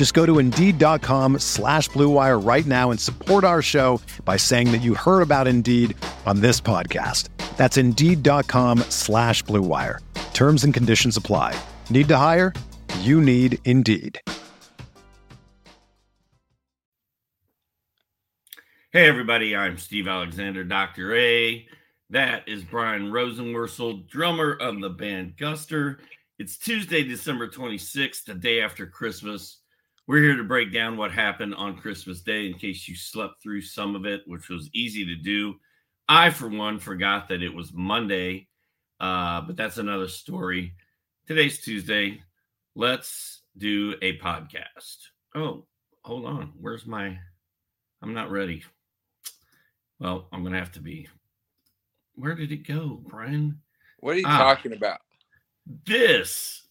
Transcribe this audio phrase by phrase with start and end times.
[0.00, 4.78] Just go to Indeed.com slash BlueWire right now and support our show by saying that
[4.78, 7.28] you heard about Indeed on this podcast.
[7.58, 9.98] That's Indeed.com slash BlueWire.
[10.32, 11.54] Terms and conditions apply.
[11.90, 12.54] Need to hire?
[13.00, 14.18] You need Indeed.
[18.94, 21.14] Hey, everybody, I'm Steve Alexander, Dr.
[21.14, 21.68] A.
[22.08, 25.98] That is Brian Rosenworcel, drummer of the band Guster.
[26.38, 29.59] It's Tuesday, December 26th, the day after Christmas.
[30.10, 33.62] We're here to break down what happened on Christmas Day in case you slept through
[33.62, 35.54] some of it, which was easy to do.
[36.08, 38.48] I, for one, forgot that it was Monday,
[38.98, 40.74] uh, but that's another story.
[41.28, 42.20] Today's Tuesday.
[42.74, 44.96] Let's do a podcast.
[45.36, 45.64] Oh,
[46.02, 46.54] hold on.
[46.60, 47.16] Where's my.
[48.02, 48.64] I'm not ready.
[50.00, 51.06] Well, I'm going to have to be.
[52.16, 53.60] Where did it go, Brian?
[54.00, 54.98] What are you ah, talking about?
[55.86, 56.62] This.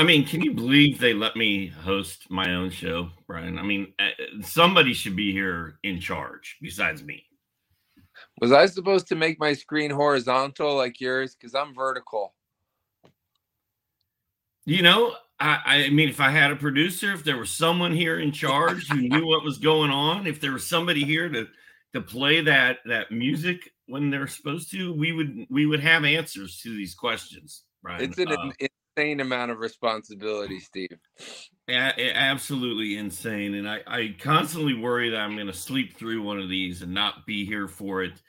[0.00, 3.58] I mean, can you believe they let me host my own show, Brian?
[3.58, 7.22] I mean, eh, somebody should be here in charge besides me.
[8.40, 11.34] Was I supposed to make my screen horizontal like yours?
[11.34, 12.32] Because I'm vertical.
[14.64, 18.20] You know, I, I mean, if I had a producer, if there was someone here
[18.20, 21.46] in charge who knew what was going on, if there was somebody here to
[21.92, 26.58] to play that that music when they're supposed to, we would we would have answers
[26.62, 27.64] to these questions.
[27.82, 28.00] Right?
[28.00, 28.50] It's an uh,
[28.96, 30.98] insane amount of responsibility, Steve.
[31.68, 33.54] Absolutely insane.
[33.54, 36.92] And I, I constantly worry that I'm going to sleep through one of these and
[36.92, 38.20] not be here for it.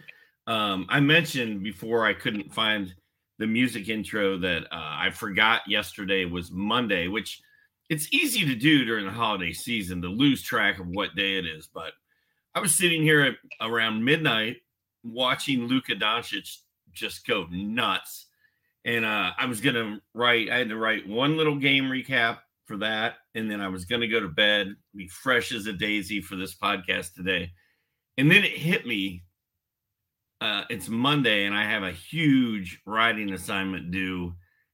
[0.48, 2.94] Um, I mentioned before I couldn't find
[3.40, 7.42] the music intro that uh, I forgot yesterday was Monday, which
[7.90, 11.46] it's easy to do during the holiday season to lose track of what day it
[11.46, 11.68] is.
[11.74, 11.94] But
[12.54, 14.58] I was sitting here at around midnight
[15.04, 16.58] watching Luka Doncic
[16.94, 18.28] just go nuts
[18.86, 20.50] and uh, I was gonna write.
[20.50, 24.08] I had to write one little game recap for that, and then I was gonna
[24.08, 27.52] go to bed, be fresh as a daisy for this podcast today.
[28.18, 29.24] And then it hit me.
[30.40, 34.34] Uh, it's Monday, and I have a huge writing assignment due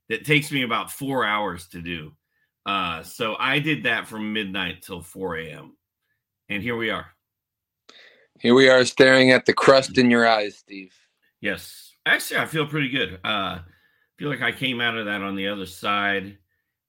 [0.10, 2.14] that takes me about four hours to do.
[2.66, 5.78] Uh, so I did that from midnight till 4 a.m.
[6.50, 7.08] And here we are.
[8.40, 10.94] Here we are staring at the crust in your eyes, Steve.
[11.42, 11.94] Yes.
[12.06, 13.20] Actually, I feel pretty good.
[13.24, 13.60] Uh,
[14.18, 16.38] feel like I came out of that on the other side.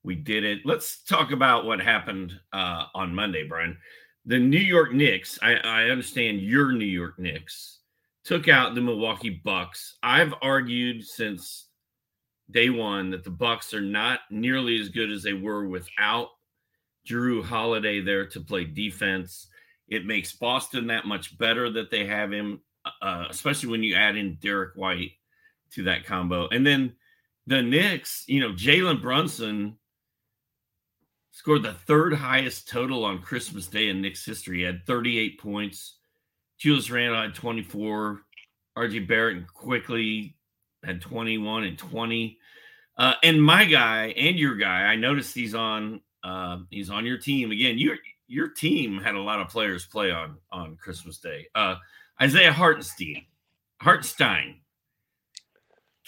[0.03, 0.65] We did it.
[0.65, 3.77] Let's talk about what happened uh, on Monday, Brian.
[4.25, 7.79] The New York Knicks, I, I understand your New York Knicks,
[8.23, 9.97] took out the Milwaukee Bucks.
[10.03, 11.67] I've argued since
[12.51, 16.29] day one that the Bucks are not nearly as good as they were without
[17.07, 19.47] Jrue Holiday there to play defense.
[19.87, 22.61] It makes Boston that much better that they have him,
[23.01, 25.11] uh, especially when you add in Derrick White
[25.71, 26.47] to that combo.
[26.49, 26.93] And then
[27.49, 29.75] the Knicks, you know, Jalen Brunson
[31.31, 34.59] scored the third highest total on Christmas Day in Knicks history.
[34.59, 35.97] He had 38 points.
[36.59, 38.21] Julius Randle had 24.
[38.77, 40.35] RJ Barrett Quickley
[40.83, 42.37] had 21 and 20.
[42.99, 47.17] Uh, and my guy and your guy, I noticed he's on uh, he's on your
[47.17, 47.79] team again.
[47.79, 47.95] Your
[48.27, 51.47] your team had a lot of players play on on Christmas Day.
[51.55, 51.77] Uh,
[52.21, 53.25] Isaiah Hartenstein,
[53.81, 54.59] Hartenstein,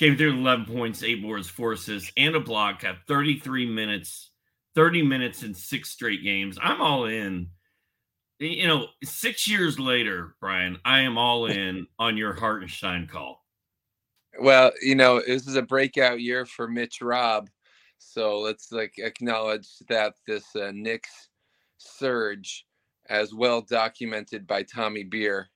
[0.01, 2.81] Came through 11 points, eight boards, four assists, and a block.
[2.81, 4.31] Got 33 minutes,
[4.73, 6.57] 30 minutes in six straight games.
[6.59, 7.49] I'm all in.
[8.39, 13.45] You know, six years later, Brian, I am all in on your Hartenstein call.
[14.39, 17.51] Well, you know, this is a breakout year for Mitch Robb.
[17.99, 21.29] So let's like acknowledge that this uh, Knicks
[21.77, 22.65] surge,
[23.07, 25.51] as well documented by Tommy Beer,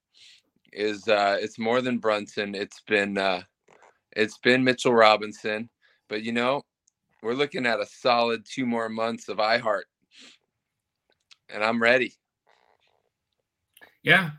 [0.71, 2.53] is uh, it's more than Brunson.
[2.53, 3.41] It's been uh,
[4.15, 5.69] it's been Mitchell Robinson,
[6.09, 6.63] but you know,
[7.21, 9.83] we're looking at a solid two more months of iHeart,
[11.49, 12.13] and I'm ready.
[14.03, 14.31] Yeah,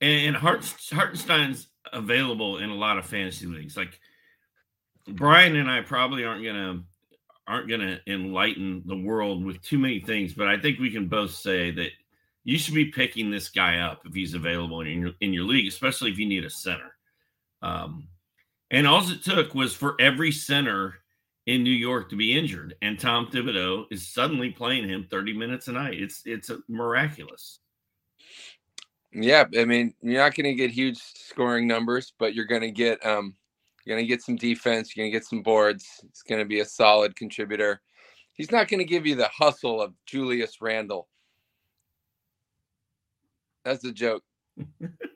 [0.00, 3.76] and Hart, Hartenstein's available in a lot of fantasy leagues.
[3.76, 4.00] Like
[5.06, 6.82] Brian and I probably aren't gonna
[7.46, 11.32] aren't gonna enlighten the world with too many things, but I think we can both
[11.32, 11.90] say that
[12.44, 15.68] you should be picking this guy up if he's available in your in your league,
[15.68, 16.96] especially if you need a center.
[17.62, 18.08] Um,
[18.70, 20.94] and all it took was for every center
[21.46, 25.68] in New York to be injured, and Tom Thibodeau is suddenly playing him 30 minutes
[25.68, 26.00] a night.
[26.00, 27.60] It's it's miraculous.
[29.12, 32.70] Yeah, I mean, you're not going to get huge scoring numbers, but you're going to
[32.70, 33.34] get um,
[33.84, 34.94] you're going to get some defense.
[34.94, 35.86] You're going to get some boards.
[36.04, 37.80] It's going to be a solid contributor.
[38.34, 41.08] He's not going to give you the hustle of Julius Randle.
[43.64, 44.22] That's a joke.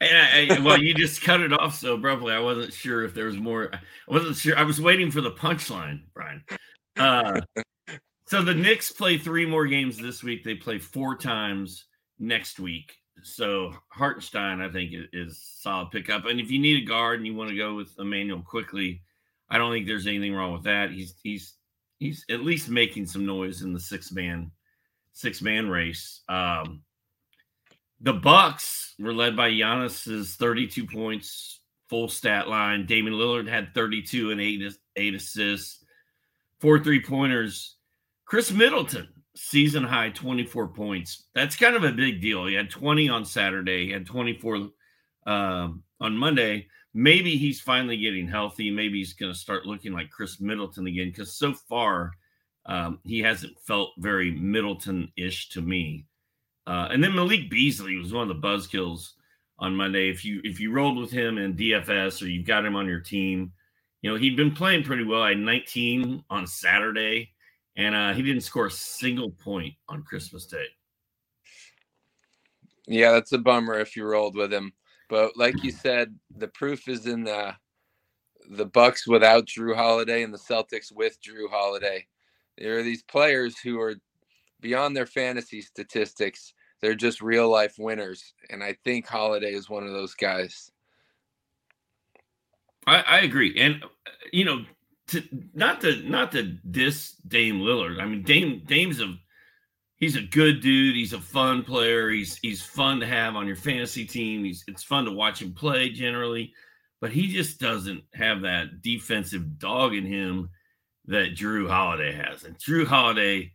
[0.00, 2.32] And I, well, you just cut it off so abruptly.
[2.32, 3.70] I wasn't sure if there was more.
[3.72, 4.58] I wasn't sure.
[4.58, 6.44] I was waiting for the punchline, Brian.
[6.96, 7.40] Uh,
[8.26, 10.44] so the Knicks play three more games this week.
[10.44, 11.84] They play four times
[12.18, 12.96] next week.
[13.22, 16.26] So Hartenstein, I think, is solid pickup.
[16.26, 19.02] And if you need a guard and you want to go with Immanuel Quickley,
[19.48, 20.90] I don't think there's anything wrong with that.
[20.90, 21.54] He's he's
[21.98, 24.50] he's at least making some noise in the six man
[25.12, 26.22] six man race.
[26.28, 26.82] Um,
[28.00, 32.86] the Bucks were led by Giannis's 32 points, full stat line.
[32.86, 34.62] Damian Lillard had 32 and eight
[34.96, 35.84] eight assists,
[36.60, 37.76] four three pointers.
[38.26, 41.28] Khris Middleton season high 24 points.
[41.34, 42.46] That's kind of a big deal.
[42.46, 44.68] He had 20 on Saturday, he had 24
[45.26, 46.68] um, on Monday.
[46.94, 48.70] Maybe he's finally getting healthy.
[48.70, 52.12] Maybe he's going to start looking like Khris Middleton again because so far
[52.64, 56.06] um, he hasn't felt very Middleton ish to me.
[56.66, 59.12] Uh, and then Malik Beasley was one of the buzzkills
[59.58, 60.10] on Monday.
[60.10, 63.00] If you if you rolled with him in DFS or you've got him on your
[63.00, 63.52] team,
[64.02, 65.22] you know he'd been playing pretty well.
[65.22, 67.30] I had 19 on Saturday,
[67.76, 70.66] and uh, he didn't score a single point on Christmas Day.
[72.88, 74.72] Yeah, that's a bummer if you rolled with him.
[75.08, 77.54] But like you said, the proof is in the
[78.50, 82.06] the Bucks without Jrue Holiday and the Celtics with Jrue Holiday.
[82.58, 83.94] There are these players who are
[84.60, 88.34] beyond their fantasy statistics they're just real life winners.
[88.50, 90.70] And I think Holiday is one of those guys.
[92.86, 93.58] I, I agree.
[93.58, 94.64] And uh, you know,
[95.08, 95.22] to
[95.54, 98.00] not to not to diss Dame Lillard.
[98.00, 99.14] I mean, Dame Dame's a
[99.96, 100.94] he's a good dude.
[100.94, 102.10] He's a fun player.
[102.10, 104.44] He's he's fun to have on your fantasy team.
[104.44, 106.52] He's it's fun to watch him play generally,
[107.00, 110.50] but he just doesn't have that defensive dog in him
[111.06, 112.44] that Jrue Holiday has.
[112.44, 113.52] And Jrue Holiday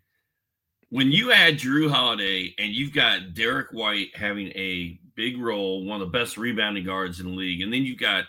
[0.91, 6.01] when you add Jrue Holiday and you've got Derrick White having a big role, one
[6.01, 8.25] of the best rebounding guards in the league, and then you've got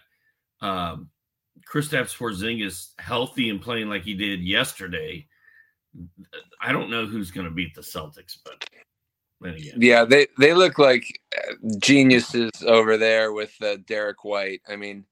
[0.60, 1.10] um,
[1.70, 5.26] Kristaps Porzingis healthy and playing like he did yesterday.
[6.60, 8.64] I don't know who's going to beat the Celtics, but
[9.76, 11.04] yeah, they they look like
[11.36, 14.62] uh, geniuses over there with uh, Derrick White.
[14.68, 15.04] I mean,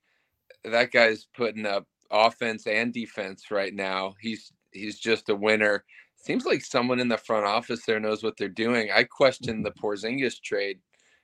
[0.65, 4.15] that guy's putting up offense and defense right now.
[4.21, 5.85] He's he's just a winner
[6.23, 8.91] seems like someone in the front office there knows what they're doing.
[8.91, 10.79] I question the Porzingis trade,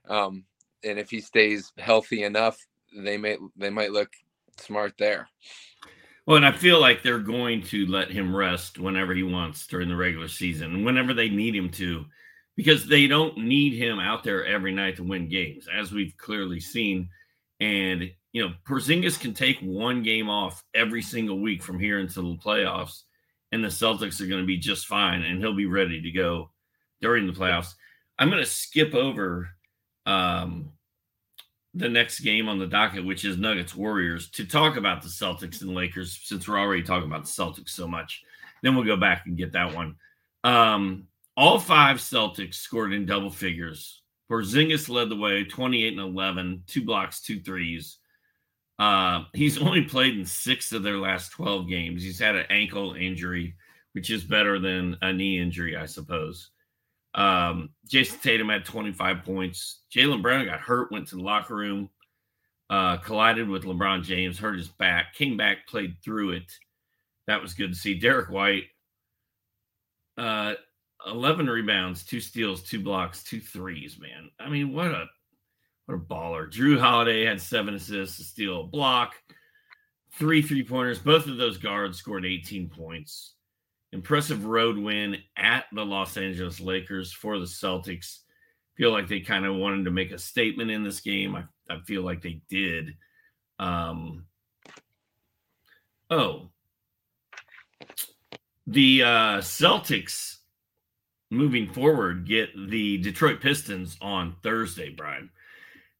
[0.08, 0.44] um,
[0.84, 2.58] and if he stays healthy enough,
[2.96, 4.12] they may they might look
[4.58, 5.28] smart there.
[6.26, 9.88] Well, and I feel like they're going to let him rest whenever he wants during
[9.88, 12.04] the regular season, whenever they need him to,
[12.56, 16.58] because they don't need him out there every night to win games, as we've clearly
[16.58, 17.08] seen.
[17.60, 22.34] And you know, Porzingis can take one game off every single week from here until
[22.34, 23.02] the playoffs
[23.56, 26.50] and the Celtics are going to be just fine, and he'll be ready to go
[27.00, 27.74] during the playoffs.
[28.18, 29.48] I'm going to skip over
[30.04, 30.72] um,
[31.72, 35.62] the next game on the docket, which is Nuggets Warriors, to talk about the Celtics
[35.62, 38.22] and Lakers, since we're already talking about the Celtics so much.
[38.62, 39.96] Then we'll go back and get that one.
[40.44, 44.02] Um, all five Celtics scored in double figures.
[44.30, 47.98] Porzingis led the way, 28 and 11, two blocks, two threes.
[48.78, 52.02] Uh, he's only played in six of their last 12 games.
[52.02, 53.54] He's had an ankle injury,
[53.92, 56.50] which is better than a knee injury, I suppose.
[57.14, 59.82] Um, Jayson Tatum had 25 points.
[59.94, 61.88] Jaylen Brown got hurt, went to the locker room,
[62.68, 66.52] uh, collided with LeBron James, hurt his back, came back, played through it.
[67.26, 67.94] That was good to see.
[67.94, 68.64] Derrick White,
[70.18, 70.54] uh,
[71.06, 74.30] 11 rebounds, two steals, two blocks, two threes, man.
[74.38, 75.06] I mean, what a
[75.86, 76.50] what a baller.
[76.50, 79.14] Jrue Holiday had seven assists, a steal, a block,
[80.12, 80.98] three three pointers.
[80.98, 83.34] Both of those guards scored 18 points.
[83.92, 88.18] Impressive road win at the Los Angeles Lakers for the Celtics.
[88.76, 91.34] Feel like they kind of wanted to make a statement in this game.
[91.34, 92.94] I, I feel like they did.
[93.58, 94.26] Um,
[96.08, 96.50] Oh,
[98.66, 100.36] the uh, Celtics
[101.30, 105.30] moving forward get the Detroit Pistons on Thursday, Brian.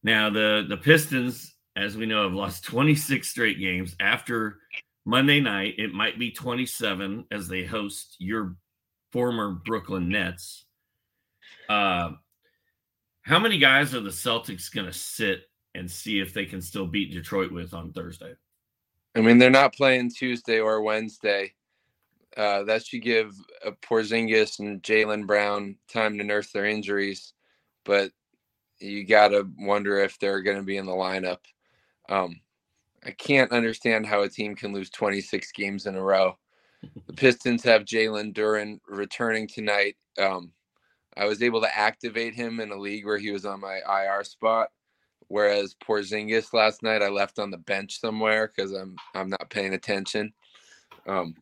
[0.07, 3.97] Now the the Pistons, as we know, have lost 26 straight games.
[3.99, 4.61] After
[5.05, 8.55] Monday night, it might be 27 as they host your
[9.11, 10.65] former Brooklyn Nets.
[11.69, 12.13] Uh,
[13.23, 15.41] how many guys are the Celtics going to sit
[15.75, 18.35] and see if they can still beat Detroit with on Thursday?
[19.17, 21.53] I mean, they're not playing Tuesday or Wednesday.
[22.37, 23.35] Uh, that should give
[23.65, 27.33] uh, Porzingis and Jaylen Brown time to nurse their injuries,
[27.85, 28.13] but
[28.81, 31.39] you got to wonder if they're going to be in the lineup.
[32.09, 32.41] Um,
[33.05, 36.37] I can't understand how a team can lose 26 games in a row.
[37.07, 39.97] The Pistons have Jalen Duren returning tonight.
[40.19, 40.53] Um,
[41.17, 44.23] I was able to activate him in a league where he was on my IR
[44.25, 44.69] spot,
[45.29, 49.75] whereas Porzingis last night I left on the bench somewhere because I'm I'm not paying
[49.75, 50.33] attention.
[51.07, 51.35] Um,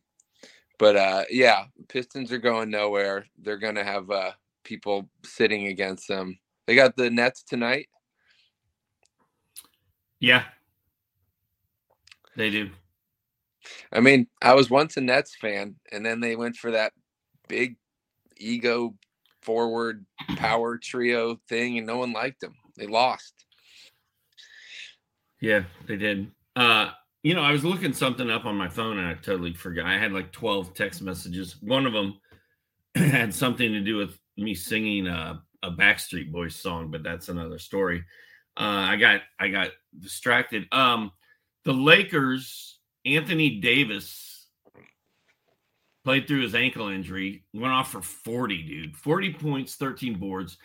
[0.77, 3.25] but uh, yeah, Pistons are going nowhere.
[3.37, 4.31] They're going to have uh,
[4.63, 6.37] people sitting against them.
[6.67, 7.87] They got the Nets tonight.
[10.19, 10.43] Yeah,
[12.35, 12.69] they do.
[13.91, 16.93] I mean, I was once a Nets fan, and then they went for that
[17.47, 17.77] big
[18.37, 18.95] ego
[19.41, 20.05] forward
[20.37, 22.55] power trio thing, and no one liked them.
[22.77, 23.45] They lost.
[25.41, 26.31] Yeah, they did.
[26.55, 26.91] Uh,
[27.23, 29.85] you know, I was looking something up on my phone and I totally forgot.
[29.85, 31.55] I had like 12 text messages.
[31.61, 32.19] One of them
[32.95, 37.59] had something to do with me singing a, a Backstreet Boys song, but that's another
[37.59, 38.03] story.
[38.57, 40.67] Uh, I got I got distracted.
[40.71, 41.11] Um,
[41.65, 44.47] the Lakers, Anthony Davis
[46.03, 48.95] played through his ankle injury, went off for 40, dude.
[48.95, 50.57] 40 points, 13 boards.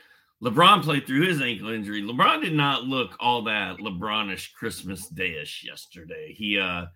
[0.42, 2.02] LeBron played through his ankle injury.
[2.02, 6.34] LeBron did not look all that LeBronish Christmas Dayish yesterday.
[6.36, 6.86] He uh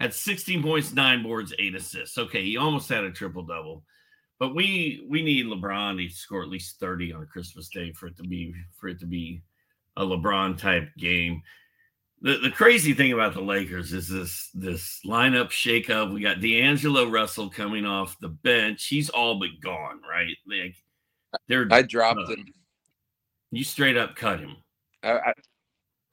[0.00, 2.18] had 16 points, nine boards, eight assists.
[2.18, 3.84] Okay, he almost had a triple double.
[4.38, 8.16] But we we need LeBron to score at least 30 on Christmas Day for it
[8.16, 9.42] to be for it to be
[9.96, 11.42] a LeBron type game.
[12.20, 16.12] The, the crazy thing about the Lakers is this this lineup shakeup.
[16.12, 18.86] We got D'Angelo Russell coming off the bench.
[18.86, 20.36] He's all but gone, right?
[20.46, 20.74] Like
[21.48, 22.46] they're I dropped uh, him
[23.54, 24.56] you straight up cut him.
[25.02, 25.32] I, I,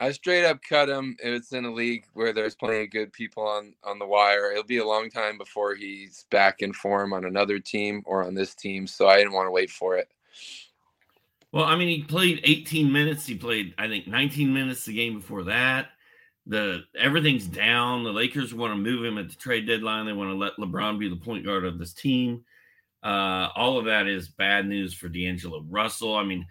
[0.02, 1.16] I straight up cut him.
[1.20, 4.52] It's in a league where there's plenty of good people on on the wire.
[4.52, 8.34] It'll be a long time before he's back in form on another team or on
[8.34, 8.88] this team.
[8.88, 10.10] So I didn't want to wait for it.
[11.52, 13.28] Well, I mean, he played 18 minutes.
[13.28, 15.90] He played, I think, 19 minutes the game before that.
[16.48, 18.04] The everything's down.
[18.04, 20.08] The Lakers want to move him at the trade deadline.
[20.08, 22.44] They want to let LeBron be the point guard of this team.
[23.04, 26.16] Uh, all of that is bad news for D'Angelo Russell.
[26.16, 26.48] I mean,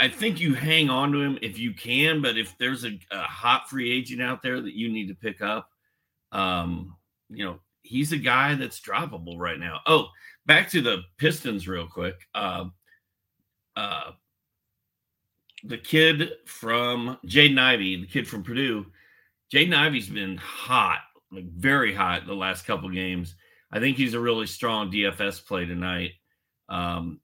[0.00, 3.20] I, think you hang on to him if you can, but if there's a, a,
[3.20, 5.68] hot free agent out there that you need to pick up,
[6.32, 6.96] um,
[7.28, 9.80] you know, he's a guy that's droppable right now.
[9.86, 10.08] Oh,
[10.46, 12.14] back to the Pistons real quick.
[12.34, 12.66] Uh,
[13.76, 14.12] uh,
[15.64, 18.86] the kid from Jaden Ivey, the kid from Purdue,
[19.52, 21.00] Jaden Ivey's been hot,
[21.30, 23.34] like very hot the last couple games.
[23.70, 26.12] I think he's a really strong DFS play tonight.
[26.68, 27.20] Um,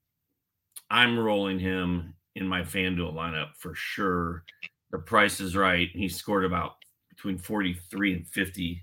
[0.91, 4.45] I'm rolling him in my FanDuel lineup for sure.
[4.91, 5.89] The price is right.
[5.93, 6.73] He scored about
[7.09, 8.83] between 43 and 50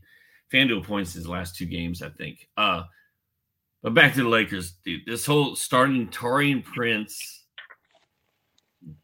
[0.52, 2.48] FanDuel points his last two games, I think.
[2.56, 2.84] Uh,
[3.84, 5.02] but back to the Lakers, dude.
[5.06, 7.46] This whole starting Taurean Prince,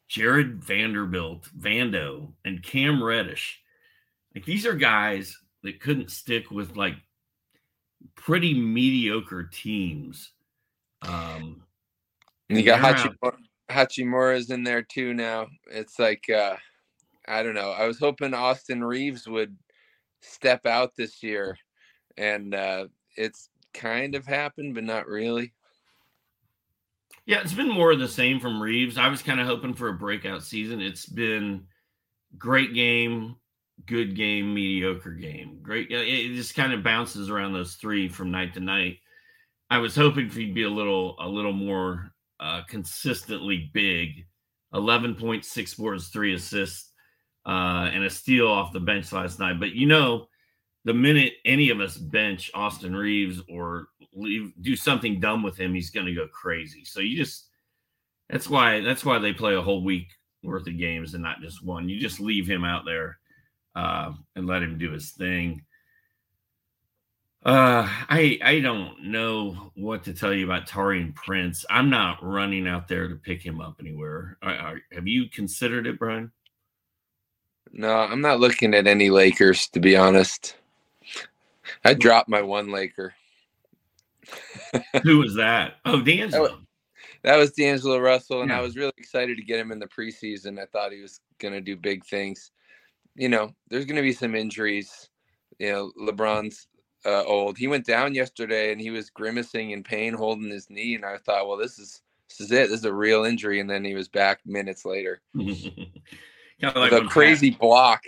[0.08, 3.62] Jared Vanderbilt, Vando, and Cam Reddish.
[4.34, 6.96] Like these are guys that couldn't stick with like
[8.16, 10.32] pretty mediocre teams.
[11.02, 11.64] Um,
[12.50, 13.36] and you got Hachimura,
[13.70, 15.48] Hachimura's in there too now.
[15.72, 16.56] It's like uh
[17.28, 17.72] I don't know.
[17.72, 19.56] I was hoping Austin Reaves would
[20.22, 21.58] step out this year
[22.18, 25.54] and uh it's kind of happened but not really.
[27.26, 28.98] Yeah, it's been more of the same from Reaves.
[28.98, 30.82] I was kind of hoping for a breakout season.
[30.82, 31.66] It's been
[32.38, 33.38] great game,
[33.86, 35.60] good game, mediocre game.
[35.62, 35.90] Great.
[35.90, 38.98] It just kind of bounces around those three from night to night.
[39.70, 44.26] I was hoping he'd be a little a little more uh, consistently big
[44.74, 46.92] 11.6 boards, three assists,
[47.46, 49.60] uh, and a steal off the bench last night.
[49.60, 50.28] But you know,
[50.86, 55.74] the minute any of us bench Austin Reaves or leave do something dumb with him,
[55.74, 56.84] he's going to go crazy.
[56.86, 57.50] So you just
[58.30, 60.08] that's why that's why they play a whole week
[60.44, 61.88] worth of games and not just one.
[61.88, 63.20] You just leave him out there
[63.76, 65.64] uh, and let him do his thing.
[67.46, 71.66] Uh, I I don't know what to tell you about Taurean Prince.
[71.70, 74.38] I'm not running out there to pick him up anywhere.
[74.42, 76.32] Have you considered it, Brian?
[77.74, 80.56] No, I'm not looking at any Lakers to be honest.
[81.84, 83.14] I dropped my one Laker.
[85.04, 85.76] Who was that?
[85.86, 86.60] Oh, D'Angelo.
[87.24, 88.60] That was D'Angelo Russell, and Yeah.
[88.60, 90.62] I was really excited to get him in the preseason.
[90.62, 92.52] I thought he was going to do big things.
[93.16, 95.10] You know, there's going to be some injuries.
[95.60, 96.68] You know, LeBron's
[97.06, 97.58] uh, old.
[97.58, 100.96] He went down yesterday, and he was grimacing in pain, holding his knee.
[100.96, 102.70] And I thought, well, this is this is it.
[102.70, 103.60] This is a real injury.
[103.60, 105.22] And then he was back minutes later
[106.64, 108.04] kind of like a crazy block.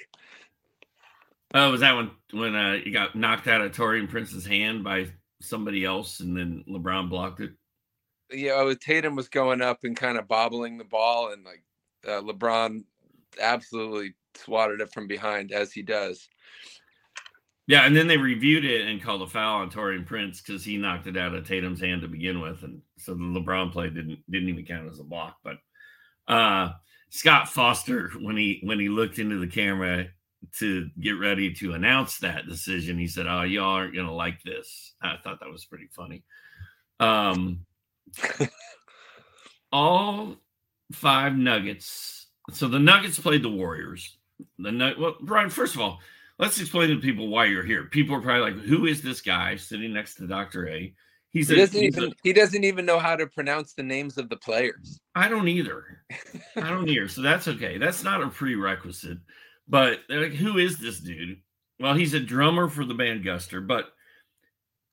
[1.51, 4.83] Pat- oh, was that when when uh, he got knocked out of Taurean Prince's hand
[4.83, 5.07] by
[5.41, 7.51] somebody else, and then LeBron blocked it?
[8.31, 11.63] Yeah, with Tatum was going up and kind of bobbling the ball, and like
[12.07, 12.83] uh, LeBron
[13.41, 16.27] absolutely swatted it from behind as he does.
[17.67, 20.77] Yeah, and then they reviewed it and called a foul on Taurean Prince because he
[20.77, 24.19] knocked it out of Tatum's hand to begin with, and so the LeBron play didn't
[24.29, 25.37] didn't even count as a block.
[25.43, 25.57] But
[26.27, 26.73] uh,
[27.09, 30.05] Scott Foster, when he when he looked into the camera
[30.59, 34.93] to get ready to announce that decision, he said, "Oh, y'all aren't gonna like this."
[35.01, 36.23] I thought that was pretty funny.
[36.99, 37.65] Um,
[39.71, 40.35] all
[40.91, 42.27] five Nuggets.
[42.51, 44.17] So the Nuggets played the Warriors.
[44.59, 45.49] The well, Brian.
[45.49, 45.99] First of all,
[46.39, 47.85] let's explain to people why you're here.
[47.85, 50.93] People are probably like, "Who is this guy sitting next to Doctor A?"
[51.29, 54.17] He's He doesn't he's a- even he doesn't even know how to pronounce the names
[54.17, 54.99] of the players.
[55.15, 56.05] I don't either.
[56.55, 57.09] I don't either.
[57.09, 57.77] So that's okay.
[57.77, 59.17] That's not a prerequisite.
[59.67, 61.41] But they're like, who is this dude?
[61.79, 63.89] Well, he's a drummer for the band Guster, but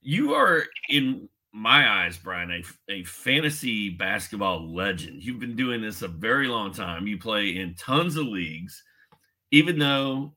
[0.01, 5.23] you are in my eyes, Brian, a, a fantasy basketball legend.
[5.23, 7.07] You've been doing this a very long time.
[7.07, 8.83] You play in tons of leagues,
[9.51, 10.35] even though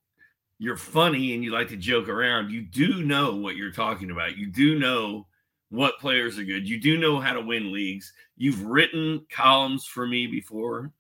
[0.58, 4.38] you're funny and you like to joke around, you do know what you're talking about.
[4.38, 5.28] You do know
[5.70, 6.68] what players are good.
[6.68, 8.14] You do know how to win leagues.
[8.38, 10.92] You've written columns for me before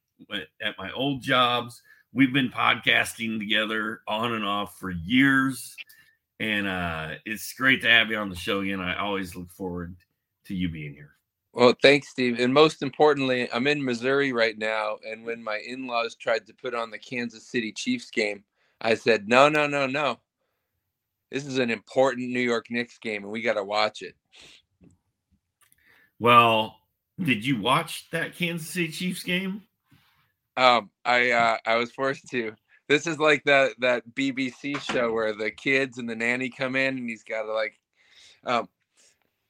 [0.61, 1.81] at- my old jobs.
[2.13, 5.75] We've been podcasting together on and off for years.
[6.39, 8.81] And uh, it's great to have you on the show again.
[8.81, 9.95] I always look forward
[10.45, 11.11] to you being here.
[11.53, 12.39] Well, thanks, Steve.
[12.39, 14.97] And most importantly, I'm in Missouri right now.
[15.09, 18.43] And when my in laws tried to put on the Kansas City Chiefs game,
[18.85, 20.19] I said, no, no, no, no.
[21.31, 24.13] This is an important New York Knicks game, and we got to watch it.
[26.19, 26.77] Well,
[27.19, 29.63] did you watch that Kansas City Chiefs game?
[30.55, 32.53] Um, I uh, I was forced to.
[32.87, 36.99] This is like that that BBC show where the kids and the nanny come in,
[36.99, 37.79] and he's got to like.
[38.45, 38.69] Um,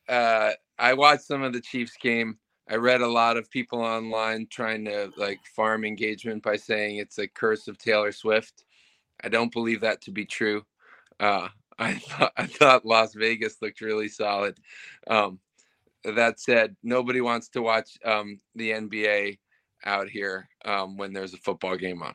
[0.08, 2.38] uh, I watched some of the Chiefs game.
[2.70, 7.20] I read a lot of people online trying to like farm engagement by saying it's
[7.20, 8.64] a curse of Taylor Swift.
[9.24, 10.64] I don't believe that to be true.
[11.20, 14.58] Uh, I thought I thought Las Vegas looked really solid.
[15.08, 15.40] Um,
[16.06, 19.40] that said, nobody wants to watch um, the NBA
[19.86, 22.14] out here um, when there's a football game on.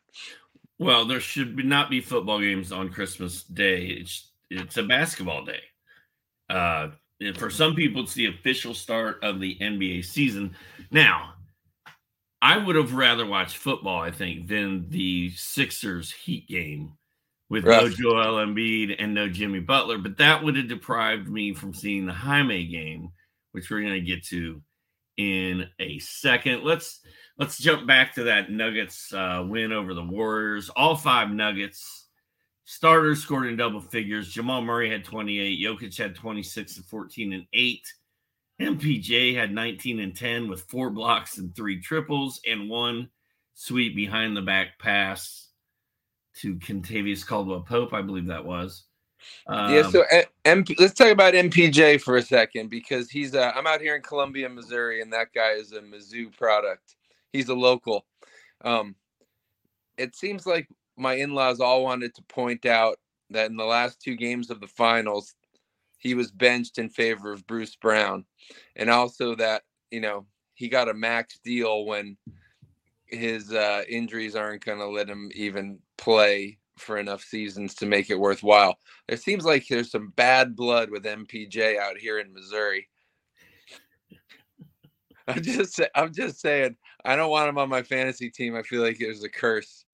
[0.78, 3.86] Well, there should be not be football games on Christmas Day.
[3.86, 5.60] It's it's a basketball day.
[6.48, 6.88] Uh,
[7.20, 10.56] and for some people, it's the official start of the NBA season.
[10.90, 11.34] Now,
[12.42, 16.92] I would have rather watched football, I think, than the Sixers Heat game
[17.50, 17.92] with no Rough.
[17.92, 19.98] Joel Embiid and no Jimmy Butler.
[19.98, 23.11] But that would have deprived me from seeing the Jaime game,
[23.53, 24.62] which we're going to get to
[25.18, 26.64] in a second.
[26.64, 27.00] Let's
[27.38, 30.70] let's jump back to that Nuggets uh, win over the Warriors.
[30.70, 32.07] All five Nuggets
[32.64, 34.33] starters scored in double figures.
[34.33, 35.59] Jamal Murray had 28.
[35.61, 37.94] Jokic had 26 and 14 and 8.
[38.61, 43.09] MPJ had 19 and 10 with four blocks and three triples and one
[43.55, 45.49] sweet behind the back pass
[46.37, 48.85] to Kentavious Caldwell Pope, I believe that was.
[49.49, 53.53] yeah, Um, so uh, MP, let's talk about MPJ for a second because he's uh,
[53.55, 56.96] I'm out here in Columbia, Missouri, and that guy is a Mizzou product.
[57.33, 58.07] He's a local.
[58.64, 58.94] Um,
[59.99, 62.99] it seems like my in-laws all wanted to point out
[63.31, 65.35] that in the last two games of the finals,
[66.00, 68.24] he was benched in favor of Bruce Brown,
[68.74, 72.16] and also that you know he got a max deal when
[73.06, 78.10] his uh, injuries aren't going to let him even play for enough seasons to make
[78.10, 78.78] it worthwhile.
[79.08, 82.88] It seems like there's some bad blood with MPJ out here in Missouri.
[85.28, 88.56] I'm just I'm just saying I don't want him on my fantasy team.
[88.56, 89.84] I feel like there's a curse.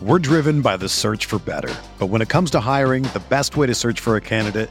[0.00, 1.74] We're driven by the search for better.
[1.98, 4.70] But when it comes to hiring, the best way to search for a candidate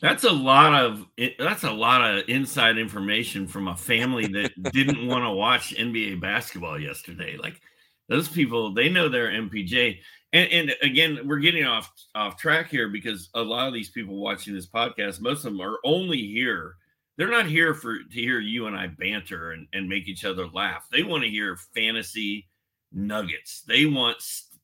[0.00, 1.06] That's a lot of
[1.38, 6.20] that's a lot of inside information from a family that didn't want to watch NBA
[6.20, 7.36] basketball yesterday.
[7.36, 7.60] Like
[8.08, 9.98] those people, they know their MPJ.
[10.32, 14.20] And, and again, we're getting off off track here because a lot of these people
[14.20, 16.76] watching this podcast, most of them are only here.
[17.16, 20.46] They're not here for to hear you and I banter and, and make each other
[20.46, 20.86] laugh.
[20.92, 22.46] They want to hear fantasy
[22.92, 23.62] nuggets.
[23.66, 24.18] They want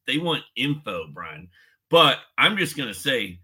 [0.06, 1.48] they want info, Brian.
[1.90, 3.40] But I'm just gonna say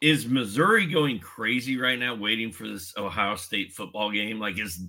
[0.00, 4.38] is Missouri going crazy right now, waiting for this Ohio State football game?
[4.38, 4.80] Like, is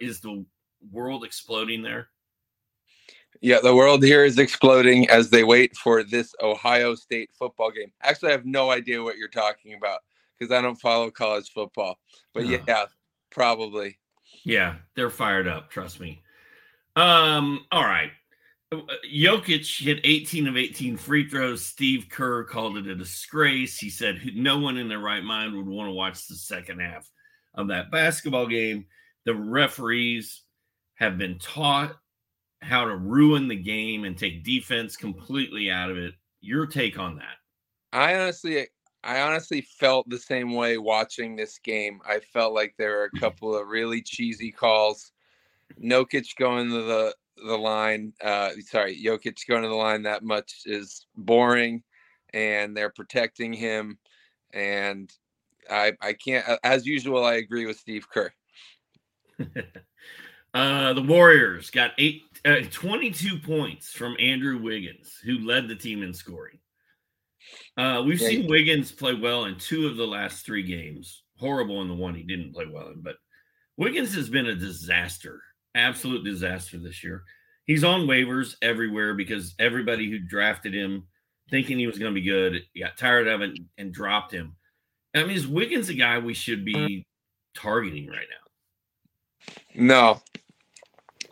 [0.00, 0.44] is the
[0.92, 2.08] world exploding there?
[3.40, 7.90] Yeah, the world here is exploding as they wait for this Ohio State football game.
[8.02, 10.00] Actually, I have no idea what you're talking about
[10.38, 11.98] because I don't follow college football.
[12.34, 12.86] But yeah,
[13.30, 13.98] probably.
[14.44, 15.70] Yeah, they're fired up.
[15.70, 16.22] Trust me.
[16.96, 17.66] Um.
[17.72, 18.10] All right.
[18.72, 21.64] Jokic hit 18 of 18 free throws.
[21.64, 23.78] Steve Kerr called it a disgrace.
[23.78, 27.10] He said no one in their right mind would want to watch the second half
[27.54, 28.86] of that basketball game.
[29.24, 30.42] The referees
[30.94, 31.96] have been taught
[32.62, 36.14] how to ruin the game and take defense completely out of it.
[36.40, 37.36] Your take on that?
[37.92, 38.68] I honestly
[39.02, 42.00] I honestly felt the same way watching this game.
[42.06, 45.12] I felt like there were a couple of really cheesy calls.
[45.82, 48.12] Nokic going to the the line.
[48.22, 51.82] Uh, sorry, Jokic going to the line that much is boring,
[52.32, 53.98] and they're protecting him.
[54.52, 55.10] And
[55.70, 57.24] I I can't as usual.
[57.24, 58.32] I agree with Steve Kerr.
[60.54, 66.02] uh, the Warriors got eight, uh, 22 points from Andrew Wiggins, who led the team
[66.02, 66.58] in scoring.
[67.76, 71.22] Uh, we've seen Wiggins play well in two of the last three games.
[71.38, 73.16] Horrible in the one he didn't play well in, but
[73.76, 75.42] Wiggins has been a disaster
[75.74, 77.24] absolute disaster this year.
[77.66, 81.04] He's on waivers everywhere because everybody who drafted him
[81.50, 84.56] thinking he was going to be good got tired of it and dropped him.
[85.14, 87.06] I mean, is Wiggins a guy we should be
[87.54, 89.52] targeting right now?
[89.74, 90.22] No.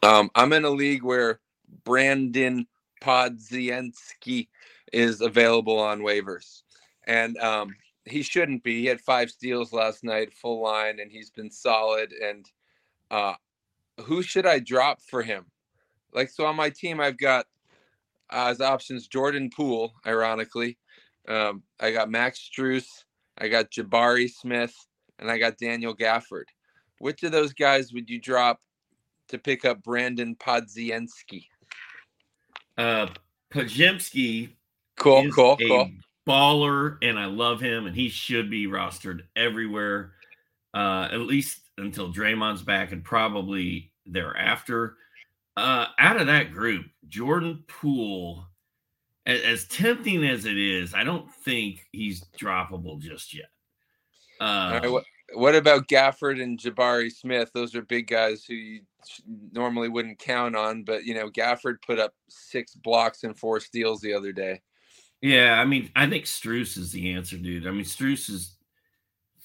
[0.02, 1.40] Um, I'm in a league where
[1.84, 2.66] Brandon
[3.02, 4.48] Podziemski
[4.92, 6.62] is available on waivers.
[7.06, 7.74] And um,
[8.04, 8.80] he shouldn't be.
[8.80, 12.12] He had five steals last night, full line, and he's been solid.
[12.12, 12.46] And
[13.10, 13.34] uh,
[14.04, 15.46] who should I drop for him?
[16.12, 17.46] Like, so on my team, I've got
[18.30, 20.78] uh, as options Jordan Poole, ironically.
[21.28, 22.86] Um, I got Max Strus,
[23.36, 24.74] I got Jabari Smith,
[25.18, 26.44] and I got Daniel Gafford.
[26.98, 28.60] Which of those guys would you drop
[29.28, 31.46] to pick up Brandon Podziemski?
[32.76, 33.08] Uh,
[33.52, 34.50] Podziemski.
[34.96, 35.90] Cool, cool, cool.
[36.26, 40.12] Baller, and I love him, and he should be rostered everywhere,
[40.74, 44.96] uh, at least until Draymond's back, and probably thereafter.
[45.56, 48.46] Uh, out of that group, Jordan Poole,
[49.26, 53.50] as, as, tempting as it is, I don't think he's droppable just yet.
[54.40, 57.50] Uh, what, what, about Gafford and Jabari Smith?
[57.52, 58.80] Those are big guys who you
[59.52, 64.00] normally wouldn't count on, but you know, Gafford put up six blocks and four steals
[64.00, 64.60] the other day.
[65.20, 67.66] Yeah, I mean, I think Strus is the answer, dude.
[67.66, 68.57] I mean, Strus is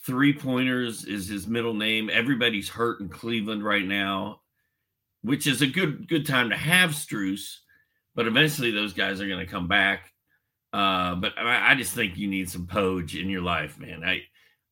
[0.05, 2.09] three pointers is his middle name.
[2.11, 4.41] Everybody's hurt in Cleveland right now,
[5.21, 7.57] which is a good good time to have Strus.
[8.15, 10.11] but eventually those guys are going to come back.
[10.71, 14.03] Uh, but I, I, just think you need some Poge in your life, man.
[14.03, 14.23] I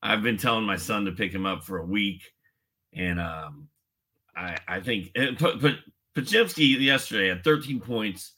[0.01, 2.23] I've been telling my son to pick him up for a week,
[2.93, 3.67] and um,
[4.35, 5.75] I I think but but
[6.15, 8.33] Podziemski yesterday had 13 points,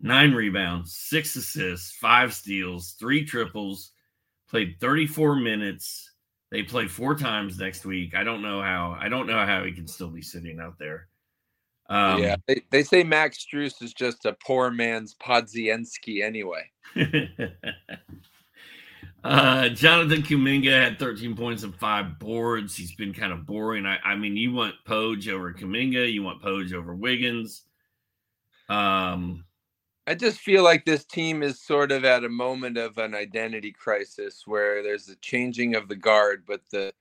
[0.00, 3.92] nine rebounds, six assists, five steals, three triples,
[4.48, 6.11] played 34 minutes.
[6.52, 8.14] They play four times next week.
[8.14, 8.94] I don't know how.
[9.00, 11.08] I don't know how he can still be sitting out there.
[11.88, 16.70] Um, yeah, they, they say Max Strus is just a poor man's Podziemski anyway.
[19.24, 22.76] uh, Jonathan Kuminga had 13 points and five boards.
[22.76, 23.86] He's been kind of boring.
[23.86, 27.62] I, I mean, you want Poge over Kuminga, you want Poge over Wiggins.
[28.68, 29.46] Um,
[30.06, 33.72] I just feel like this team is sort of at a moment of an identity
[33.72, 36.92] crisis where there's a changing of the guard, but the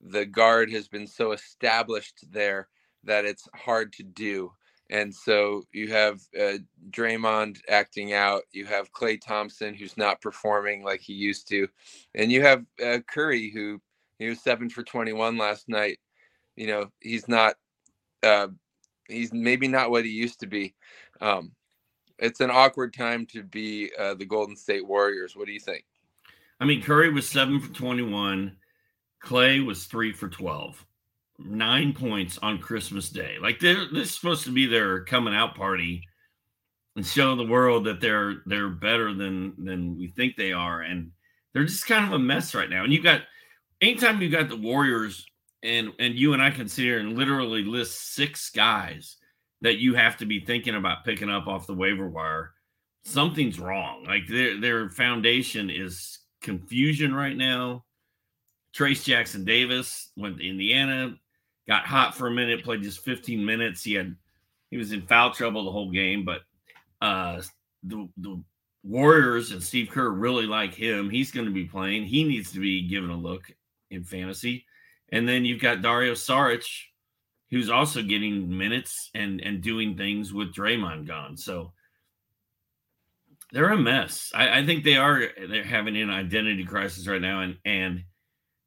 [0.00, 2.68] the guard has been so established there
[3.04, 4.52] that it's hard to do.
[4.90, 6.58] And so you have uh,
[6.90, 8.42] Draymond acting out.
[8.52, 11.68] You have Klay Thompson, who's not performing like he used to,
[12.14, 13.80] and you have uh, Curry, who
[14.18, 15.98] he was seven for twenty-one last night.
[16.56, 17.56] You know, he's not.
[18.22, 18.48] Uh,
[19.08, 20.74] he's maybe not what he used to be.
[21.20, 21.52] Um,
[22.18, 25.36] it's an awkward time to be uh, the Golden State Warriors.
[25.36, 25.84] What do you think?
[26.60, 28.56] I mean, Curry was seven for twenty-one.
[29.22, 30.84] Klay was three for 12,
[31.38, 33.36] nine points on Christmas Day.
[33.40, 36.02] Like this is supposed to be their coming out party
[36.96, 40.82] and show the world that they're they're better than than we think they are.
[40.82, 41.12] And
[41.52, 42.84] they're just kind of a mess right now.
[42.84, 43.22] And you got
[43.80, 45.26] anytime you got the Warriors
[45.62, 49.16] and and you and I can sit here and literally list six guys
[49.60, 52.52] that you have to be thinking about picking up off the waiver wire,
[53.04, 54.04] something's wrong.
[54.04, 57.84] Like their their foundation is confusion right now.
[58.76, 61.16] Trayce Jackson Davis went to Indiana,
[61.66, 63.82] got hot for a minute, played just 15 minutes.
[63.82, 64.14] He had
[64.70, 66.42] he was in foul trouble the whole game, but
[67.00, 67.42] uh
[67.82, 68.42] the the
[68.84, 71.10] Warriors and Steve Kerr really like him.
[71.10, 72.04] He's going to be playing.
[72.04, 73.50] He needs to be given a look
[73.90, 74.64] in fantasy.
[75.10, 76.64] And then you've got Dario Saric,
[77.50, 81.36] who's also getting minutes and and doing things with Draymond gone.
[81.36, 81.72] So
[83.52, 84.30] they're a mess.
[84.34, 87.40] I, I think they are they're having an identity crisis right now.
[87.40, 88.04] And and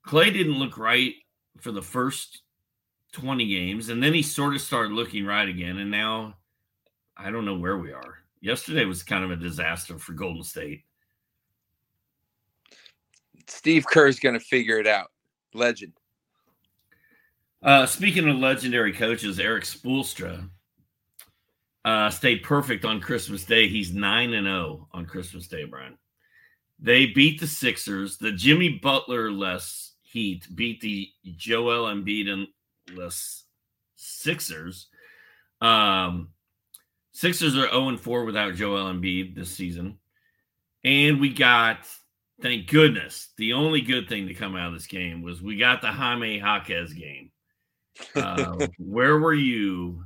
[0.05, 1.13] Klay didn't look right
[1.59, 2.41] for the first
[3.13, 5.77] 20 games, and then he sort of started looking right again.
[5.77, 6.35] And now
[7.15, 8.19] I don't know where we are.
[8.41, 10.83] Yesterday was kind of a disaster for Golden State.
[13.47, 15.11] Steve Kerr's going to figure it out.
[15.53, 15.93] Legend.
[17.63, 20.49] Uh, speaking of legendary coaches, Erik Spoelstra
[21.85, 23.67] uh, stayed perfect on Christmas Day.
[23.67, 25.97] He's 9 and 0 on Christmas Day, Brian.
[26.79, 28.17] They beat the Sixers.
[28.17, 32.47] The Jimmy Butler less Heat beat the Joel Embiid and
[32.97, 33.45] less
[33.95, 34.87] Sixers.
[35.61, 36.29] Um,
[37.13, 39.99] Sixers are 0 4 without Joel Embiid this season.
[40.83, 41.85] And we got,
[42.41, 45.81] thank goodness, the only good thing to come out of this game was we got
[45.81, 47.31] the Jaime Jaquez game.
[48.15, 50.03] Uh, where were you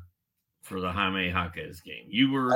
[0.64, 2.06] for the Jaime Jaquez game?
[2.08, 2.54] You were.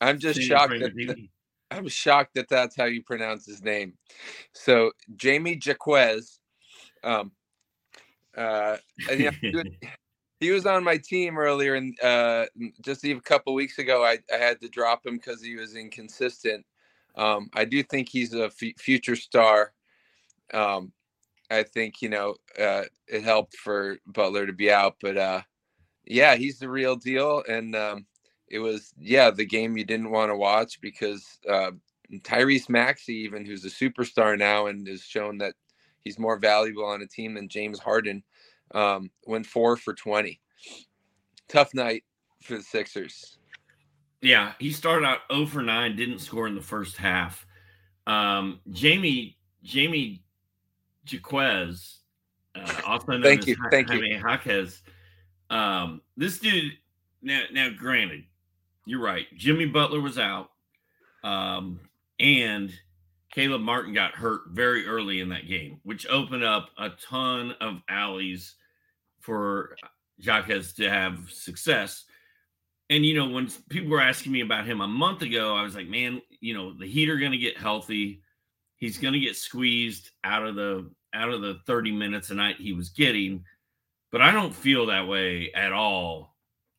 [0.00, 0.72] I, am just shocked.
[0.80, 1.28] That,
[1.70, 3.94] I'm shocked that that's how you pronounce his name.
[4.52, 6.40] So Jamie Jaquez,
[7.02, 7.32] um,
[8.36, 8.76] uh,
[9.10, 9.62] you know,
[10.40, 12.46] he was on my team earlier, and uh,
[12.82, 16.66] just a couple weeks ago, I, I had to drop him because he was inconsistent.
[17.14, 19.72] Um, I do think he's a f- future star.
[20.52, 20.92] Um,
[21.52, 25.42] I think you know uh, it helped for Butler to be out, but uh,
[26.04, 27.42] yeah, he's the real deal.
[27.48, 28.06] And um,
[28.48, 31.72] it was yeah the game you didn't want to watch because uh,
[32.20, 35.54] Tyrese Maxey, even who's a superstar now and has shown that
[36.00, 38.22] he's more valuable on a team than James Harden.
[38.74, 40.40] Um, went four for 20.
[41.48, 42.04] Tough night
[42.42, 43.38] for the Sixers.
[44.22, 47.44] Yeah, he started out 0 for 9, didn't score in the first half.
[48.06, 50.22] Um, Jamie Jamie
[51.06, 51.98] Jaquez,
[52.54, 54.18] uh, also known thank as you, thank Jaime you.
[54.18, 54.82] Jaquez.
[55.50, 56.72] Um, this dude,
[57.22, 58.24] now, now, granted,
[58.86, 59.26] you're right.
[59.36, 60.50] Jimmy Butler was out,
[61.24, 61.80] um,
[62.18, 62.72] and
[63.32, 67.80] Caleb Martin got hurt very early in that game, which opened up a ton of
[67.88, 68.54] alleys
[69.20, 69.76] for
[70.18, 72.04] Jaquez to have success.
[72.90, 75.74] And you know, when people were asking me about him a month ago, I was
[75.74, 78.22] like, man, you know, the Heat are going to get healthy.
[78.82, 82.56] He's going to get squeezed out of the out of the 30 minutes a night
[82.58, 83.44] he was getting.
[84.10, 86.34] But I don't feel that way at all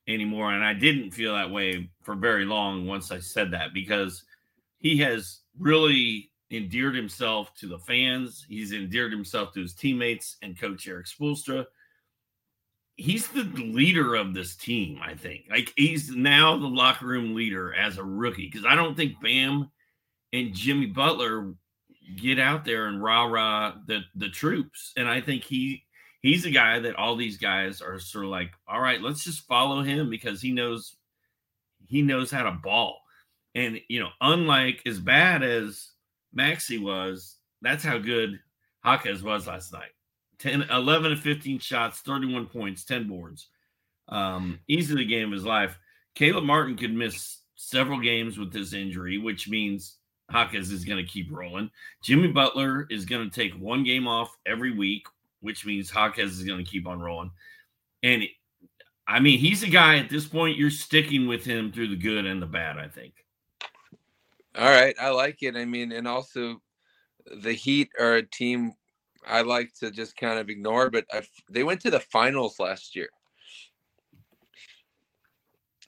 [0.06, 0.52] anymore.
[0.52, 4.26] And I didn't feel that way for very long once I said that because
[4.80, 8.46] he has really endeared himself to the fans.
[8.50, 11.66] He's endeared himself to his teammates and coach Erik Spoelstra.
[12.98, 15.00] he's the leader of this team.
[15.02, 18.98] I think like he's now the locker room leader as a rookie because I don't
[18.98, 19.72] think Bam
[20.34, 21.54] and Jimmy Butler
[22.16, 25.84] get out there and rah rah the the troops, and I think he
[26.22, 29.46] he's a guy that all these guys are sort of like, all right, let's just
[29.48, 30.96] follow him because he knows
[31.88, 33.00] he knows how to ball.
[33.56, 35.92] And you know, unlike as bad as
[36.36, 38.40] Maxi was, that's how good
[38.84, 39.92] Jaquez was last night.
[40.40, 43.48] 10, 11 to 15 shots, 31 points, 10 boards.
[44.10, 45.80] Um, easily the game of his life.
[46.16, 49.98] Caleb Martin could miss several games with this injury, which means
[50.32, 51.70] Jaquez is going to keep rolling.
[52.02, 55.06] Jimmy Butler is going to take one game off every week,
[55.42, 57.32] which means Jaquez is going to keep on rolling.
[58.04, 58.24] And
[59.08, 62.26] I mean, he's a guy at this point, you're sticking with him through the good
[62.26, 63.14] and the bad, I think.
[64.58, 64.96] All right.
[65.00, 65.56] I like it.
[65.56, 66.62] I mean, and also
[67.42, 68.74] the Heat are a team
[69.26, 72.96] I like to just kind of ignore, but I've, they went to the finals last
[72.96, 73.10] year.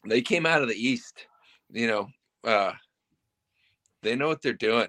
[0.08, 1.26] They came out of the East,
[1.70, 2.08] you know,
[2.44, 2.74] uh,
[4.06, 4.88] they know what they're doing.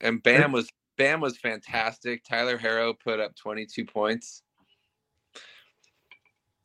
[0.00, 2.24] And Bam was Bam was fantastic.
[2.24, 4.42] Tyler Herro put up 22 points.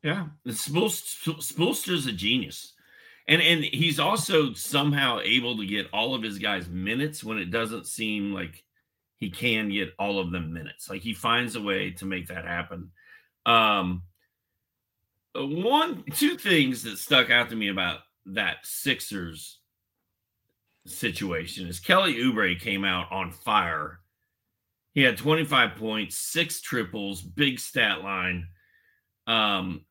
[0.02, 2.74] Yeah, Spoelstra's a genius,
[3.26, 7.50] and and he's also somehow able to get all of his guys minutes when it
[7.50, 8.62] doesn't seem like
[9.16, 10.90] he can get all of them minutes.
[10.90, 12.90] Like he finds a way to make that happen.
[13.46, 14.02] Um,
[15.34, 19.60] one, two things that stuck out to me about that Sixers
[20.86, 24.00] situation is Kelly Oubre came out on fire.
[24.92, 28.46] He had 25 points, six triples, big stat line.
[29.26, 29.84] Um,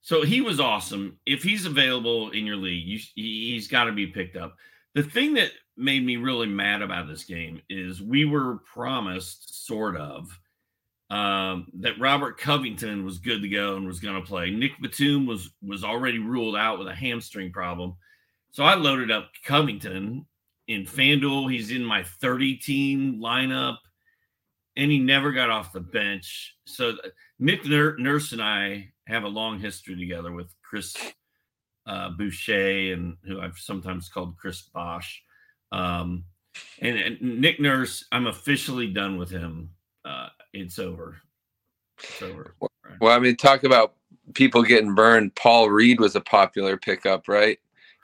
[0.00, 1.18] so he was awesome.
[1.26, 4.56] If he's available in your league, you, he's got to be picked up.
[4.94, 9.96] The thing that made me really mad about this game is we were promised, sort
[9.96, 10.38] of,
[11.10, 14.50] um, that Robert Covington was good to go and was going to play.
[14.50, 17.96] Nick Batum was was already ruled out with a hamstring problem,
[18.52, 20.26] so I loaded up Covington
[20.68, 21.50] in FanDuel.
[21.50, 23.78] He's in my 30 team lineup,
[24.76, 26.56] and he never got off the bench.
[26.64, 26.94] So
[27.38, 30.96] Nick Nurse and I have a long history together with Chris
[31.86, 35.22] uh, Boucher and who I've sometimes called Chris Bosh.
[35.72, 36.24] Um,
[36.80, 39.70] and, and, Nick Nurse, I'm officially done with him.
[40.04, 41.18] Uh, it's over.
[42.02, 42.54] It's over.
[43.00, 43.94] Well, I mean, talk about
[44.34, 45.34] people getting burned.
[45.36, 47.58] Paul Reed was a popular pickup, right?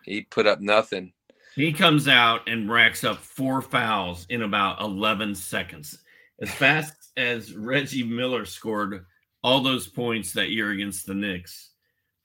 [0.06, 1.12] He put up nothing.
[1.54, 5.98] He comes out and racks up four fouls in about 11 seconds.
[6.40, 9.04] As fast as Reggie Miller scored
[9.42, 11.70] all those points that year against the Knicks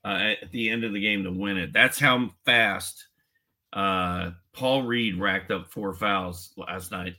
[0.06, 1.74] uh, at the end of the game to win it.
[1.74, 3.08] That's how fast
[3.74, 7.16] uh, Paul Reed racked up four fouls last night.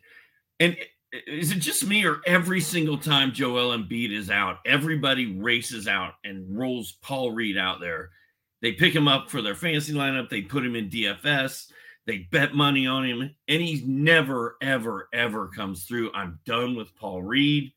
[0.61, 0.77] And
[1.27, 6.14] is it just me or every single time Joel Embiid is out, everybody races out
[6.25, 8.11] and rolls Paul Reed out there?
[8.62, 11.66] They pick him up for their fantasy lineup, they put him in DFS,
[12.07, 16.12] they bet money on him, and he never, ever, ever comes through.
[16.14, 17.72] I'm done with Paul Reed.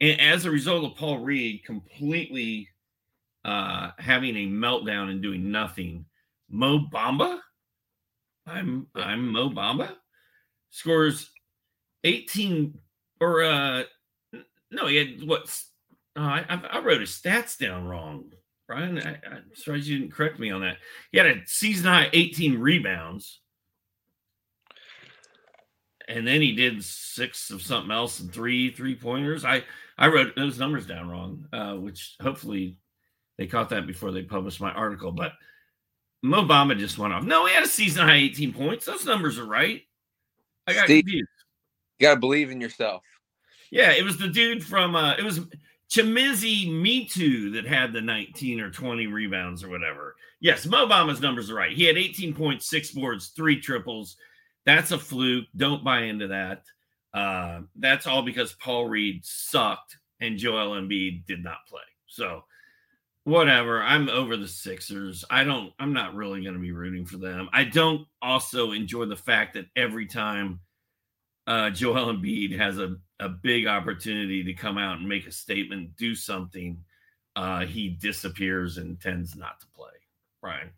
[0.00, 2.68] And as a result of Paul Reed completely
[3.44, 6.04] uh, having a meltdown and doing nothing,
[6.50, 7.40] Mo Bamba
[8.46, 9.94] I'm I'm Mo Bamba
[10.70, 11.30] scores
[12.04, 12.78] 18
[13.20, 13.84] or uh
[14.70, 15.42] no he had what
[16.16, 18.32] oh, I, I wrote his stats down wrong
[18.66, 20.78] Brian I, I'm sorry you didn't correct me on that
[21.12, 23.40] he had a season high 18 rebounds
[26.08, 29.64] and then he did six of something else and three three pointers I
[29.98, 32.78] I wrote those numbers down wrong uh which hopefully
[33.38, 35.32] they caught that before they published my article but
[36.24, 37.22] Mo Bamba just went off.
[37.22, 38.86] No, he had a season high 18 points.
[38.86, 39.82] Those numbers are right.
[40.66, 41.28] I got Steve, confused.
[41.98, 43.02] You gotta believe in yourself.
[43.70, 45.40] Yeah, it was the dude from uh it was
[45.94, 50.16] Chimezie Metu that had the 19 or 20 rebounds or whatever.
[50.40, 51.72] Yes, Mo Bamba's numbers are right.
[51.72, 54.16] He had 18.6 boards, three triples.
[54.66, 55.44] That's a fluke.
[55.56, 56.64] Don't buy into that.
[57.12, 61.82] Uh, that's all because Paul Reed sucked and Joel Embiid did not play.
[62.08, 62.42] So
[63.22, 63.80] whatever.
[63.80, 65.24] I'm over the Sixers.
[65.30, 67.48] I don't, I'm not really going to be rooting for them.
[67.52, 70.58] I don't also enjoy the fact that every time
[71.46, 75.96] uh, Joel Embiid has a, a big opportunity to come out and make a statement,
[75.96, 76.78] do something,
[77.36, 79.90] uh, he disappears and tends not to play.
[80.40, 80.70] Brian.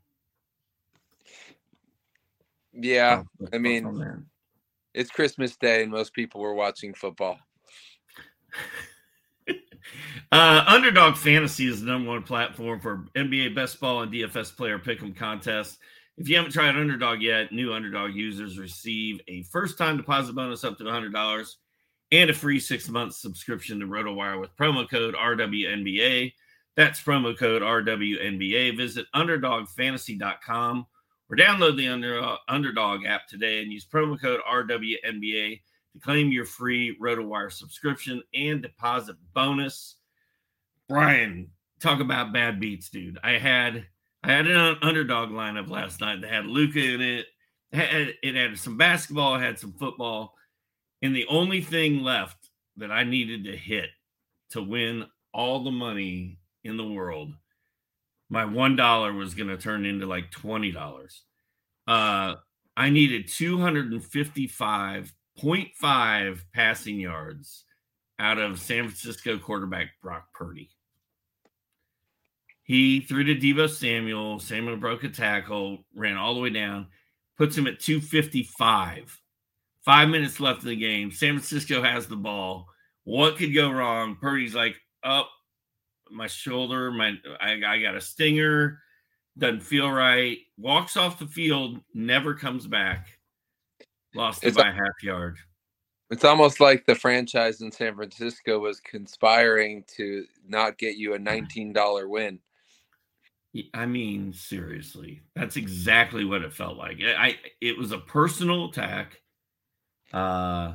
[2.72, 3.22] Yeah.
[3.40, 4.26] Oh, I mean,
[4.94, 7.38] it's Christmas Day and most people were watching football.
[10.32, 14.78] Uh, Underdog Fantasy is the number one platform for NBA best ball and DFS player
[14.78, 15.78] pick'em contest.
[16.16, 20.64] If you haven't tried Underdog yet, new Underdog users receive a first time deposit bonus
[20.64, 21.54] up to $100
[22.12, 26.32] and a free six month subscription to RotoWire with promo code RWNBA.
[26.74, 28.76] That's promo code RWNBA.
[28.76, 30.86] Visit underdogfantasy.com
[31.28, 35.60] or download the under, Underdog app today and use promo code RWNBA
[35.92, 39.96] to claim your free RotoWire subscription and deposit bonus.
[40.88, 41.50] Brian,
[41.80, 43.18] talk about bad beats, dude.
[43.22, 43.84] I had
[44.26, 47.26] I had an underdog lineup last night that had Luka in it.
[47.70, 50.34] it had, some basketball, had some football,
[51.00, 53.90] and the only thing left that I needed to hit
[54.50, 57.34] to win all the money in the world,
[58.28, 61.22] my one dollar was going to turn into like twenty dollars.
[61.86, 62.34] Uh,
[62.76, 67.64] I needed two hundred and fifty-five point five passing yards
[68.18, 70.70] out of San Francisco quarterback Brock Purdy.
[72.66, 74.40] He threw to Deebo Samuel.
[74.40, 76.88] Samuel broke a tackle, ran all the way down,
[77.38, 79.20] puts him at 255.
[79.84, 81.12] Five minutes left in the game.
[81.12, 82.66] San Francisco has the ball.
[83.04, 84.16] What could go wrong?
[84.20, 88.80] Purdy's like, up oh, my shoulder, my I, I got a stinger,
[89.38, 90.38] doesn't feel right.
[90.58, 93.06] Walks off the field, never comes back.
[94.12, 95.36] Lost it by a half yard.
[96.10, 101.18] It's almost like the franchise in San Francisco was conspiring to not get you a
[101.18, 102.40] $19 win.
[103.74, 106.98] I mean, seriously, that's exactly what it felt like.
[107.02, 109.20] I, it was a personal attack.
[110.12, 110.72] Uh,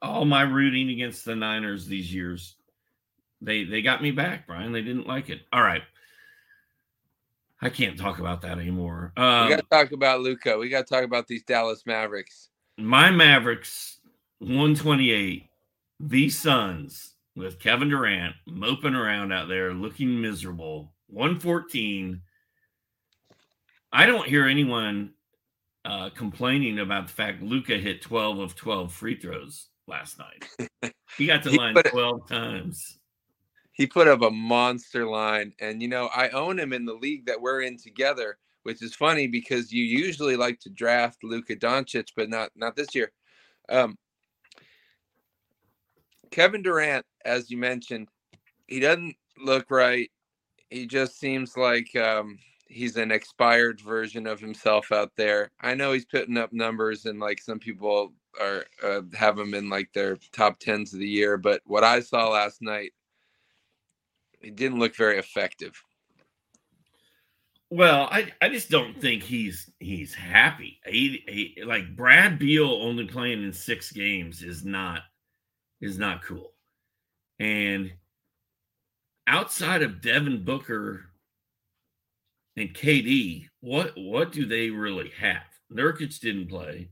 [0.00, 2.56] all my rooting against the Niners these years,
[3.40, 4.72] they they got me back, Brian.
[4.72, 5.40] They didn't like it.
[5.52, 5.82] All right,
[7.60, 9.12] I can't talk about that anymore.
[9.16, 10.58] Um, we got to talk about Luka.
[10.58, 12.48] We got to talk about these Dallas Mavericks.
[12.78, 13.98] My Mavericks,
[14.38, 15.50] one twenty eight.
[16.00, 22.20] These Suns with Kevin Durant moping around out there, looking miserable 114.
[23.92, 25.12] I don't hear anyone
[25.84, 30.92] uh, complaining about the fact Luka hit 12 of 12 free throws last night.
[31.16, 32.98] He got to line 12 times.
[33.72, 35.52] He put up a monster line.
[35.58, 38.94] And, you know, I own him in the league that we're in together, which is
[38.94, 43.10] funny because you usually like to draft Luka Doncic, but not not this year.
[43.68, 43.96] Um,
[46.30, 48.08] Kevin Durant, as you mentioned,
[48.66, 50.10] he doesn't look right
[50.70, 55.50] he just seems like um, he's an expired version of himself out there.
[55.60, 59.68] I know he's putting up numbers, and like some people are uh, have him in
[59.68, 61.36] like their top tens of the year.
[61.36, 62.92] But what I saw last night,
[64.40, 65.82] he didn't look very effective.
[67.70, 70.80] Well, I, I just don't think he's he's happy.
[70.86, 75.02] He, he, like Brad Beal only playing in six games is not
[75.80, 76.52] is not cool,
[77.38, 77.92] and
[79.28, 81.04] outside of Devin Booker
[82.56, 85.42] and KD, what what do they really have?
[85.72, 86.90] Nurkic didn't play.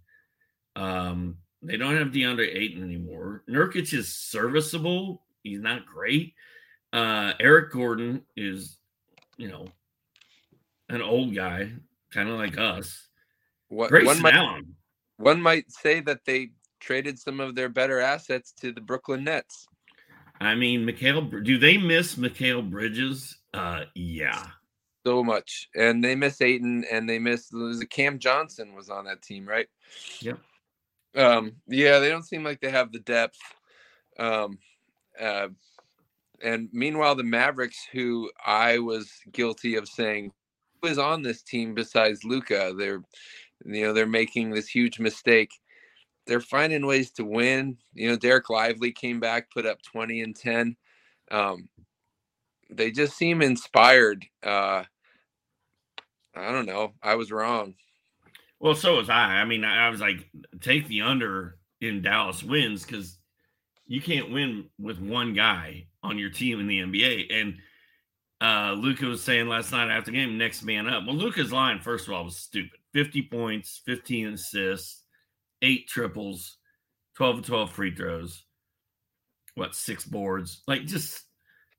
[0.76, 3.43] Um, they don't have DeAndre Ayton anymore.
[3.49, 5.22] Nurkic is serviceable.
[5.43, 6.34] He's not great.
[6.93, 8.78] Uh, Eric Gordon is,
[9.37, 9.66] you know,
[10.89, 11.72] an old guy,
[12.12, 13.09] kind of like us.
[13.68, 14.62] What, one, might,
[15.16, 19.66] one might say that they traded some of their better assets to the Brooklyn Nets.
[20.41, 23.39] I mean, Mikal, do they miss Mikal Bridges?
[23.55, 24.47] Uh, yeah,
[25.07, 27.53] so much, and they miss Ayton, and they miss
[27.91, 29.68] Cam Johnson was on that team, right?
[30.20, 30.41] Yep.
[31.14, 33.39] Um, yeah, they don't seem like they have the depth.
[34.18, 34.59] Um,
[35.20, 35.49] uh,
[36.43, 40.32] and meanwhile, the Mavericks, who I was guilty of saying
[40.82, 43.03] was on this team besides Luka, they're
[43.64, 45.51] you know they're making this huge mistake
[46.27, 47.77] they're finding ways to win.
[47.95, 50.77] You know, Dereck Lively came back, put up 20 and 10.
[51.31, 51.68] Um,
[52.70, 54.24] they just seem inspired.
[54.43, 54.85] Uh,
[56.35, 56.93] I don't know.
[57.03, 57.74] I was wrong.
[58.59, 59.41] Well, so was I.
[59.41, 60.29] I mean, I was like,
[60.61, 63.18] take the under in Dallas wins because
[63.87, 67.27] you can't win with one guy on your team in the NBA.
[67.33, 67.57] And
[68.41, 71.05] uh Luka was saying last night after the game, next man up.
[71.07, 72.79] Well, Luka's line, first of all, was stupid.
[72.93, 75.03] 50 points, 15 assists,
[75.62, 76.59] eight triples,
[77.16, 78.44] 12 to 12 free throws,
[79.54, 80.62] what, six boards?
[80.66, 81.24] Like just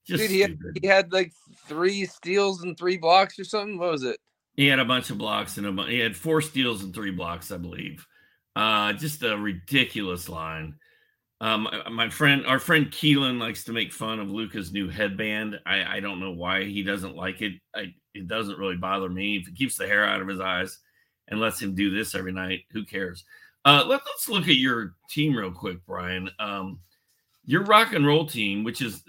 [0.05, 1.34] just Dude, he, had, he had like
[1.67, 3.78] three steals and three blocks or something.
[3.78, 4.19] What was it?
[4.55, 7.51] He had a bunch of blocks and a he had four steals and three blocks,
[7.51, 8.05] I believe.
[8.55, 10.75] Uh, just a ridiculous line.
[11.39, 15.59] Um, my friend, our friend Keelan likes to make fun of Luka's new headband.
[15.65, 17.53] I, I don't know why he doesn't like it.
[17.75, 19.38] I, it doesn't really bother me.
[19.38, 20.80] If it keeps the hair out of his eyes
[21.28, 23.23] and lets him do this every night, who cares?
[23.68, 26.30] Uh, let, us look at your team real quick, Brian.
[26.39, 26.80] Um,
[27.43, 29.03] your rock and roll team, which is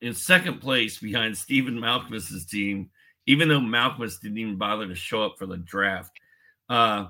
[0.00, 2.90] in second place behind Stephen Malkmus's team,
[3.26, 6.10] even though Malkmus didn't even bother to show up for the draft.
[6.68, 7.06] Uh,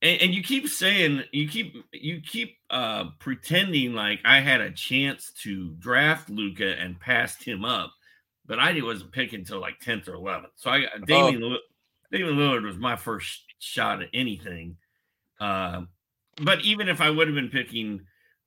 [0.00, 4.70] and, and, you keep saying you keep you keep uh, pretending like I had a
[4.70, 7.92] chance to draft Luka and passed him up.
[8.46, 10.50] but I didn't wasn't picking until like 10th or 11th.
[10.54, 11.56] So I got Damian, oh.
[12.12, 14.76] Damian Lillard was my first shot at anything.
[15.40, 15.82] Uh,
[16.42, 18.00] but even if I would have been picking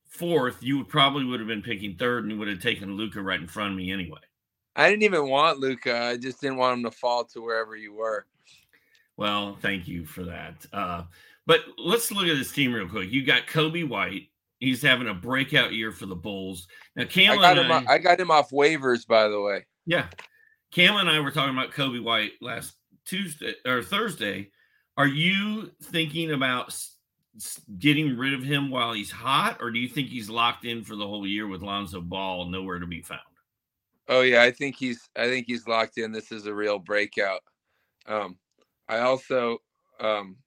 [0.05, 3.21] fourth, you would probably would have been picking third and you would have taken Luka
[3.21, 4.19] right in front of me anyway.
[4.75, 5.97] I didn't even want Luka.
[5.97, 8.25] I just didn't want him to fall to wherever you were.
[9.17, 10.65] Well, thank you for that.
[10.71, 11.03] Uh,
[11.45, 13.11] but let's look at this team real quick.
[13.11, 14.29] You got Coby White.
[14.59, 16.67] He's having a breakout year for the Bulls.
[16.95, 19.65] Now, Cam I got, him, I, I got him off waivers, by the way.
[19.85, 20.07] Yeah.
[20.71, 22.73] Cam and I were talking about Coby White last
[23.05, 24.51] Tuesday or Thursday.
[24.97, 26.77] Are you thinking about
[27.79, 30.95] getting rid of him while he's hot, or do you think he's locked in for
[30.95, 33.21] the whole year with Lonzo Ball nowhere to be found?
[34.07, 36.11] Oh yeah, I think he's I think he's locked in.
[36.11, 37.41] This is a real breakout.
[38.07, 38.37] Um,
[38.89, 39.59] I also
[39.99, 40.37] um,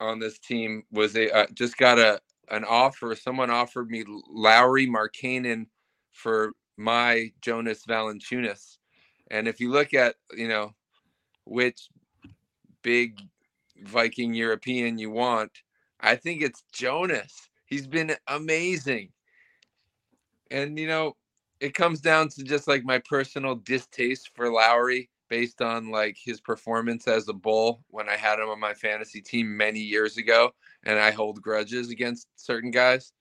[0.00, 2.20] on this team was a uh, just got a
[2.50, 3.14] an offer.
[3.14, 5.66] Someone offered me Lauri Markkanen
[6.12, 8.78] for my Jonas Valanciunas,
[9.30, 10.74] and if you look at you know
[11.44, 11.88] which
[12.82, 13.20] big
[13.84, 15.52] Viking European you want,
[16.06, 17.48] I think it's Jonas.
[17.66, 19.10] He's been amazing.
[20.52, 21.16] And you know,
[21.58, 26.40] it comes down to just like my personal distaste for Lauri based on like his
[26.40, 30.54] performance as a bull when I had him on my fantasy team many years ago
[30.84, 33.12] and I hold grudges against certain guys.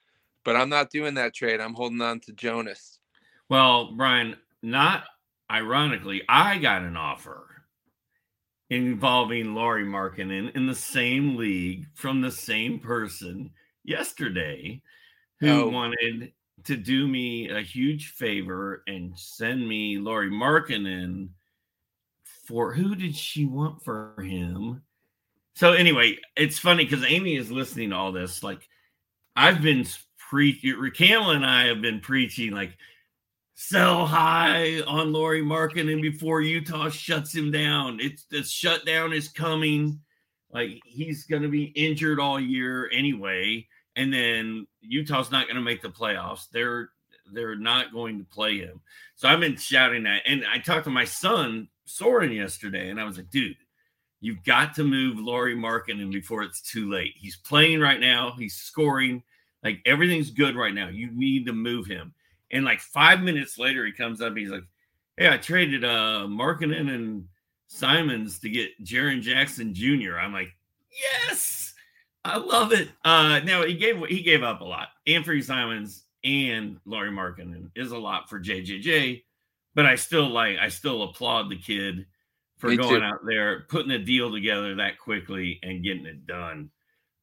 [0.43, 1.59] But I'm not doing that trade.
[1.59, 2.99] I'm holding on to Jonas.
[3.49, 5.05] Well, Brian, not
[5.49, 7.54] ironically, I got an offer
[8.69, 13.51] involving Lauri Markkanen in the same league from the same person
[13.83, 14.81] yesterday
[15.39, 15.69] who oh.
[15.69, 16.31] wanted
[16.63, 21.29] to do me a huge favor and send me Lauri Markkanen
[22.45, 24.81] for who did she want for him?
[25.55, 28.43] So anyway, it's funny because Amy is listening to all this.
[28.43, 28.67] Like
[29.35, 29.85] I've been
[30.17, 32.77] preaching, Raquel and I have been preaching like
[33.55, 37.99] sell high on Lauri Markkanen before Utah shuts him down.
[38.01, 39.99] It's the shutdown is coming.
[40.51, 45.61] Like he's going to be injured all year anyway, and then Utah's not going to
[45.61, 46.47] make the playoffs.
[46.51, 46.89] They're
[47.33, 48.81] they're not going to play him.
[49.15, 53.05] So I've been shouting that, and I talked to my son Soren yesterday, and I
[53.05, 53.57] was like, dude.
[54.21, 57.13] You've got to move Lauri Markkanen before it's too late.
[57.15, 58.33] He's playing right now.
[58.39, 59.21] He's scoring.
[59.61, 60.87] Like everything's good right now.
[60.87, 62.14] You need to move him
[62.55, 64.35] and like five minutes later, he comes up.
[64.35, 64.63] He's like,
[65.17, 67.25] "Hey, I traded uh Markkanen and
[67.67, 70.55] Simons to get Jaren Jackson Jr." I'm like,
[70.89, 71.73] "Yes,
[72.23, 74.87] I love it." Uh, now he gave he gave up a lot.
[75.05, 79.23] Anfernee Simons and Lauri Markkanen is a lot for JJJ,
[79.75, 82.05] but I still like I still applaud the kid
[82.57, 83.05] for Me going too.
[83.05, 86.69] out there, putting a deal together that quickly and getting it done.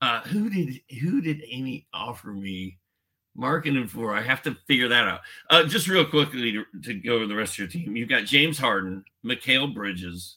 [0.03, 2.79] Uh, who did who did Amy offer me?
[3.39, 4.15] Markkanen for.
[4.15, 5.21] I have to figure that out.
[5.49, 7.97] Uh, just real quickly to, to, go over the rest of your team.
[7.97, 10.37] You've got James Harden, Mikal Bridges,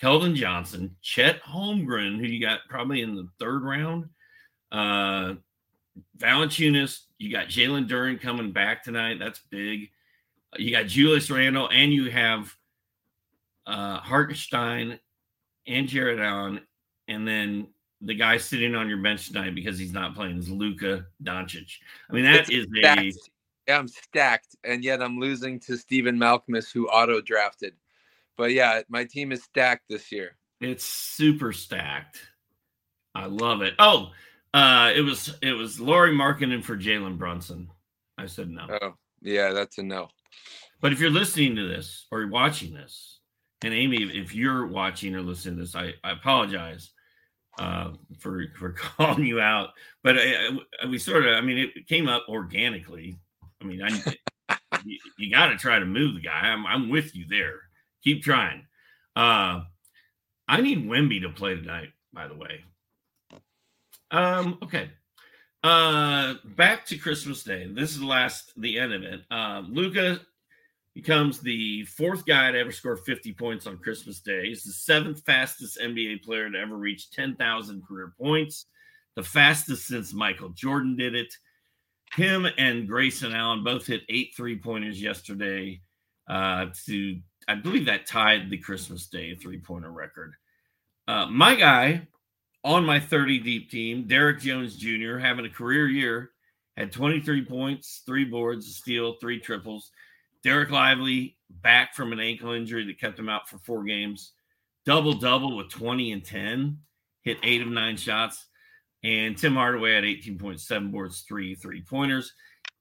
[0.00, 4.10] Keldon Johnson, Chet Holmgren, who you got probably in the third round.
[4.70, 5.34] Uh,
[6.18, 9.18] Valanciunas, you got Jalen Duren coming back tonight.
[9.18, 9.88] That's big.
[10.58, 12.54] You got Julius Randle, and you have
[13.66, 14.98] uh, Hartenstein
[15.66, 16.60] and Jarrett Allen,
[17.08, 17.68] and then
[18.00, 21.72] the guy sitting on your bench tonight because he's not playing is Luka Doncic.
[22.10, 23.00] I mean, that it's is stacked.
[23.00, 23.12] a
[23.68, 27.74] yeah, I'm stacked, and yet I'm losing to Stephen Malkmus, who auto drafted.
[28.36, 30.36] But yeah, my team is stacked this year.
[30.60, 32.20] It's super stacked.
[33.14, 33.74] I love it.
[33.78, 34.10] Oh,
[34.54, 37.68] uh, it was it was Lauri Markkanen for Jalen Brunson.
[38.18, 38.66] I said no.
[38.82, 40.08] Oh, yeah, that's a no.
[40.80, 43.20] But if you're listening to this or watching this,
[43.62, 46.90] and Amy, if you're watching or listening to this, I, I apologize
[47.58, 49.70] uh, for for calling you out.
[50.02, 53.18] But I, I, we sort of, I mean, it came up organically.
[53.60, 56.40] I mean, I, you, you got to try to move the guy.
[56.40, 57.60] I'm, I'm with you there.
[58.04, 58.66] Keep trying.
[59.14, 59.62] Uh,
[60.48, 61.90] I need Wemby to play tonight.
[62.12, 62.64] By the way.
[64.10, 64.58] Um.
[64.62, 64.90] Okay.
[65.62, 67.66] Uh, back to Christmas Day.
[67.68, 69.20] This is the last, the end of it.
[69.32, 70.20] Um, Luka
[70.96, 74.48] becomes the fourth guy to ever score 50 points on Christmas Day.
[74.48, 78.64] He's the seventh fastest NBA player to ever reach 10,000 career points,
[79.14, 81.34] the fastest since Michael Jordan did it.
[82.14, 85.82] Him and Grayson Allen both hit eight three pointers yesterday
[86.30, 90.32] uh, to, I believe that tied the Christmas Day three pointer record.
[91.06, 92.08] Uh, my guy
[92.64, 96.30] on my 30 deep team, Derrick Jones Jr., having a career year,
[96.78, 99.90] had 23 points, three boards, a steal, three triples.
[100.46, 104.32] Dereck Lively back from an ankle injury that kept him out for four games.
[104.84, 106.78] Double double with 20 and 10,
[107.22, 108.46] hit eight of nine shots.
[109.02, 112.32] And Tim Hardaway had 18.7 boards, three three pointers.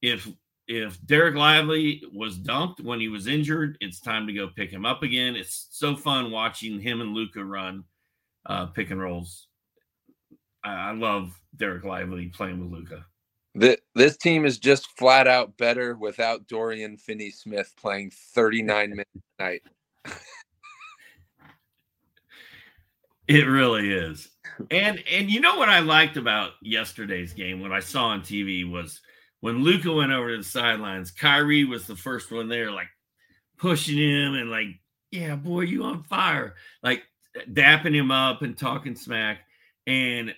[0.04, 0.30] If
[0.68, 4.86] if Dereck Lively was dumped when he was injured, it's time to go pick him
[4.86, 5.36] up again.
[5.36, 7.84] It's so fun watching him and Luka run
[8.46, 9.48] uh, pick and rolls.
[10.64, 13.06] I, I love Dereck Lively playing with Luka.
[13.96, 19.44] This team is just flat out better without Dorian Finney Smith playing 39 minutes a
[19.44, 19.64] night.
[23.28, 24.28] it really is.
[24.70, 28.70] And and you know what I liked about yesterday's game, what I saw on TV
[28.70, 29.02] was
[29.40, 32.88] when Luka went over to the sidelines, Kyrie was the first one there, like
[33.58, 34.68] pushing him and like,
[35.12, 37.04] yeah, boy, you on fire, like
[37.52, 39.40] dapping him up and talking smack.
[39.88, 40.34] And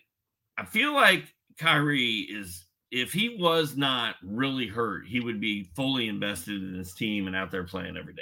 [0.58, 1.24] I feel like
[1.58, 6.94] Kyrie is, if he was not really hurt, he would be fully invested in his
[6.94, 8.22] team and out there playing every day.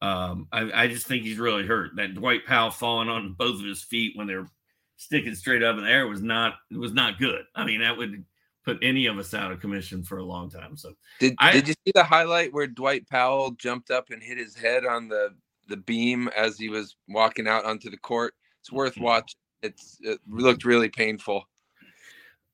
[0.00, 1.92] Um, I, I just think he's really hurt.
[1.96, 4.48] That Dwight Powell falling on both of his feet when they're
[4.96, 7.44] sticking straight up in the air was not was not good.
[7.54, 8.24] I mean, that would
[8.64, 10.76] put any of us out of commission for a long time.
[10.76, 14.38] So did I, did you see the highlight where Dwight Powell jumped up and hit
[14.38, 15.34] his head on the
[15.68, 18.34] the beam as he was walking out onto the court?
[18.60, 19.04] It's worth mm-hmm.
[19.04, 19.38] watching.
[19.62, 21.44] It's it looked really painful.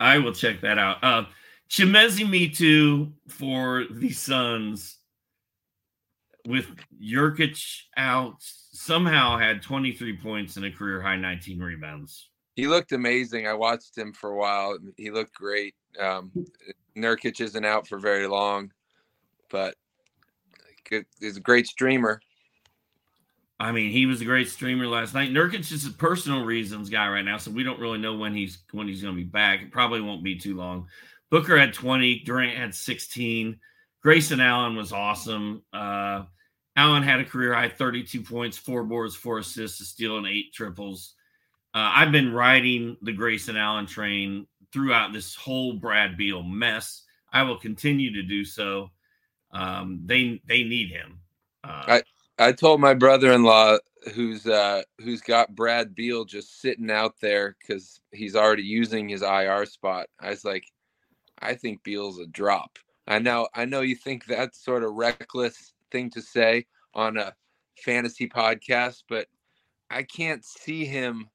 [0.01, 1.03] I will check that out.
[1.03, 1.24] Uh,
[1.68, 4.99] Chimezie Metu for the Suns
[6.46, 6.66] with
[7.03, 12.30] Nurkic out somehow had 23 points and a career high 19 rebounds.
[12.55, 13.46] He looked amazing.
[13.46, 14.78] I watched him for a while.
[14.96, 15.74] He looked great.
[16.01, 16.32] Um,
[16.96, 18.72] Nurkic isn't out for very long,
[19.51, 19.74] but
[21.20, 22.20] he's a great streamer.
[23.61, 25.32] I mean, he was a great streamer last night.
[25.32, 28.59] Nurkic is a personal reasons guy right now, so we don't really know when he's
[28.70, 29.62] when he's going to be back.
[29.62, 30.86] It probably won't be too long.
[31.30, 33.59] Booker had 20, Durant had 16.
[34.02, 35.62] Grayson Allen was awesome.
[35.72, 36.24] Uh,
[36.76, 40.54] Allen had a career high 32 points, four boards, four assists, a steal, and eight
[40.54, 41.14] triples.
[41.74, 47.02] Uh, I've been riding the Grayson Allen train throughout this whole Brad Beal mess.
[47.32, 48.90] I will continue to do so.
[49.50, 51.20] Um, they they need him.
[51.64, 52.02] Uh, I
[52.39, 53.78] I told my brother-in-law
[54.14, 59.22] who's uh who's got Brad Beal just sitting out there because he's already using his
[59.22, 60.07] IR spot.
[60.20, 60.64] I was like,
[61.41, 62.78] I think Beal's a drop.
[63.09, 67.34] I know I know you think that's sort of reckless thing to say on a
[67.76, 69.26] fantasy podcast, but
[69.91, 71.28] I can't see him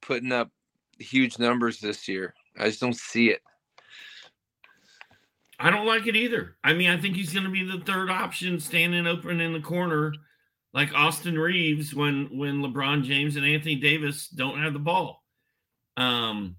[0.00, 0.50] putting up
[0.98, 2.34] huge numbers this year.
[2.58, 3.42] I just don't see it.
[5.60, 6.56] I don't like it either.
[6.62, 9.60] I mean, I think he's going to be the third option standing open in the
[9.60, 10.12] corner
[10.74, 15.22] like Austin Reaves when when LeBron James and Anthony Davis don't have the ball.
[15.96, 16.56] Um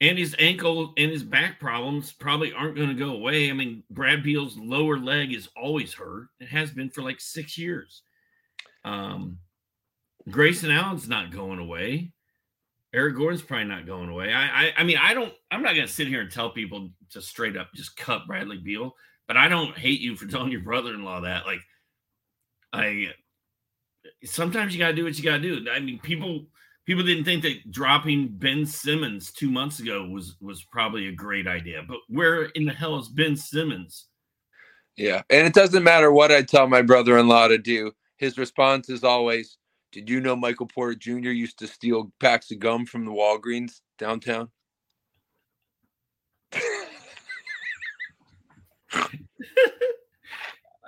[0.00, 3.48] and his ankle and his back problems probably aren't going to go away.
[3.48, 6.28] I mean, Brad Beal's lower leg is always hurt.
[6.38, 8.02] It has been for like six years.
[8.84, 9.38] Um,
[10.28, 12.12] Grayson Allen's not going away.
[12.92, 14.32] Eric Gordon's probably not going away.
[14.32, 15.32] I, I, I mean, I don't.
[15.50, 18.58] I'm not going to sit here and tell people to straight up just cut Bradley
[18.58, 18.94] Beal.
[19.26, 21.46] But I don't hate you for telling your brother-in-law that.
[21.46, 21.60] Like,
[22.72, 23.12] I
[24.24, 25.70] sometimes you got to do what you got to do.
[25.70, 26.46] I mean, people
[26.86, 31.46] people didn't think that dropping Ben Simmons two months ago was was probably a great
[31.46, 31.82] idea.
[31.86, 34.06] But where in the hell is Ben Simmons?
[34.96, 37.92] Yeah, and it doesn't matter what I tell my brother-in-law to do.
[38.16, 39.58] His response is always,
[39.92, 41.30] "Did you know Michael Porter Jr.
[41.30, 44.50] used to steal packs of gum from the Walgreens downtown?"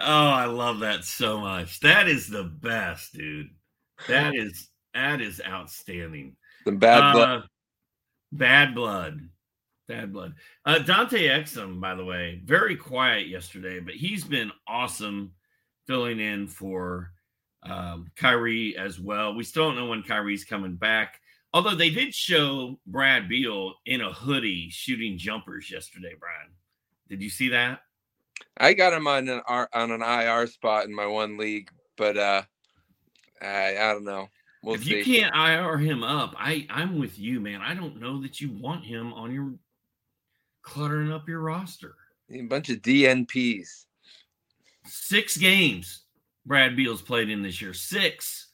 [0.01, 1.81] oh, I love that so much.
[1.81, 3.51] That is the best, dude.
[4.09, 6.37] That is that is outstanding.
[6.65, 7.39] The bad blood.
[7.39, 7.43] Uh,
[8.33, 9.21] bad blood.
[9.87, 10.35] Bad blood.
[10.67, 15.33] Uh, Dante Exum, by the way, very quiet yesterday, but he's been awesome
[15.87, 17.11] filling in for
[17.63, 19.35] um, Kyrie as well.
[19.35, 21.21] We still don't know when Kyrie's coming back.
[21.55, 26.51] Although they did show Brad Beal in a hoodie shooting jumpers yesterday, Brian.
[27.09, 27.81] Did you see that?
[28.57, 32.43] I got him on an on an IR spot in my one league, but uh
[33.41, 34.29] I I don't know.
[34.63, 34.99] We'll if see.
[34.99, 37.61] you can't IR him up, I I'm with you, man.
[37.61, 39.53] I don't know that you want him on your
[40.63, 41.95] cluttering up your roster.
[42.31, 43.85] A bunch of DNPs.
[44.85, 46.05] Six games
[46.49, 47.75] Brad Beal's played in this year.
[47.75, 48.49] Six.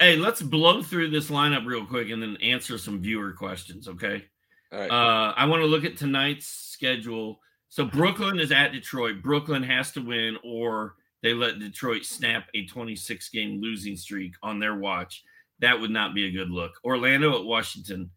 [0.00, 4.24] Hey, let's blow through this lineup real quick and then answer some viewer questions, okay?
[4.72, 4.90] All right.
[4.90, 7.38] Uh, I want to look at tonight's schedule.
[7.74, 9.20] So Brooklyn is at Detroit.
[9.20, 10.94] Brooklyn has to win or
[11.24, 15.24] they let Detroit snap a 26 game losing streak on their watch.
[15.58, 16.74] That would not be a good look.
[16.84, 18.12] Orlando at Washington,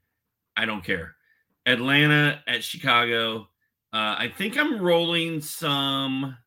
[0.56, 1.16] I don't care.
[1.66, 3.50] Atlanta at Chicago.
[3.92, 6.38] Uh, I think I'm rolling some.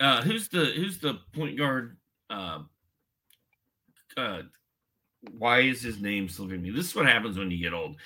[0.00, 1.96] Uh, who's the who's the point guard?
[2.28, 2.62] Uh,
[4.16, 4.42] uh,
[5.30, 6.70] why is his name slipping me?
[6.70, 7.98] This is what happens when you get old.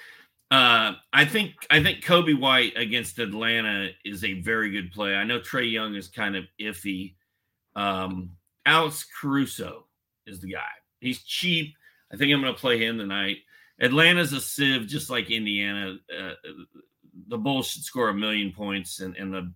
[0.52, 5.14] Uh, I think I think Coby White against Atlanta is a very good play.
[5.14, 7.14] I know Trae Young is kind of iffy.
[7.74, 8.32] Um,
[8.66, 9.86] Alex Caruso
[10.26, 10.60] is the guy.
[11.00, 11.74] He's cheap.
[12.12, 13.38] I think I'm going to play him tonight.
[13.80, 15.96] Atlanta's a sieve, just like Indiana.
[16.14, 16.34] Uh,
[17.28, 19.50] the Bulls should score a million points, and, and the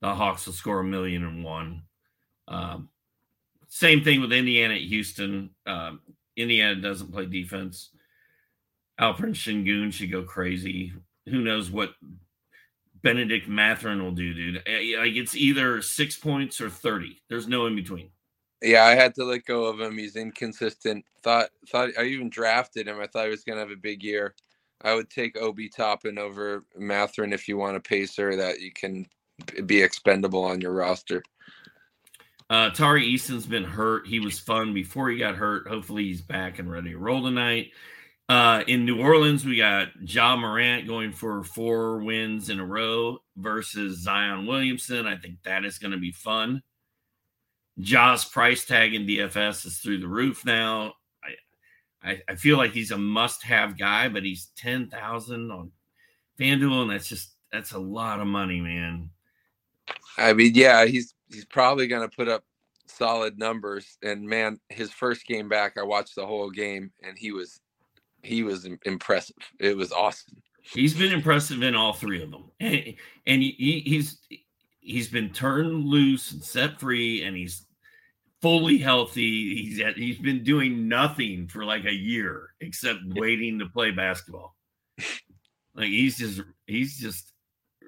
[0.00, 1.82] the Hawks will score a million and one.
[2.46, 2.88] Um,
[3.66, 5.50] same thing with Indiana at Houston.
[5.66, 6.02] Um,
[6.36, 7.90] Indiana doesn't play defense.
[9.00, 10.92] Alperen Sengun should go crazy.
[11.28, 11.92] Who knows what
[13.02, 14.62] Bennedict Mathurin will do, dude?
[14.66, 17.22] Eh, like it's either six points or thirty.
[17.28, 18.10] There's no in between.
[18.60, 19.96] Yeah, I had to let go of him.
[19.96, 21.04] He's inconsistent.
[21.22, 23.00] Thought thought I even drafted him.
[23.00, 24.34] I thought he was gonna have a big year.
[24.82, 29.06] I would take Obi Toppin over Mathurin if you want a pacer that you can
[29.66, 31.22] be expendable on your roster.
[32.50, 34.06] Uh, Tari Eason's been hurt.
[34.06, 35.68] He was fun before he got hurt.
[35.68, 37.72] Hopefully, he's back and ready to roll tonight.
[38.28, 43.18] Uh, in New Orleans, we got Ja Morant going for four wins in a row
[43.36, 45.06] versus Zion Williamson.
[45.06, 46.62] I think that is going to be fun.
[47.80, 50.94] Ja's price tag in DFS is through the roof now.
[51.24, 55.72] I, I, I feel like he's a must-have guy, but he's ten thousand on
[56.38, 59.08] FanDuel, and that's just that's a lot of money, man.
[60.18, 62.44] I mean, yeah, he's he's probably going to put up
[62.86, 63.96] solid numbers.
[64.02, 67.60] And man, his first game back, I watched the whole game, and he was
[68.22, 69.36] he was impressive.
[69.60, 70.42] It was awesome.
[70.62, 72.94] He's been impressive in all three of them, and,
[73.26, 74.18] and he, he's
[74.80, 77.64] he's been turned loose and set free, and he's
[78.42, 79.62] fully healthy.
[79.62, 84.56] He's at, he's been doing nothing for like a year except waiting to play basketball.
[85.74, 87.32] Like he's just he's just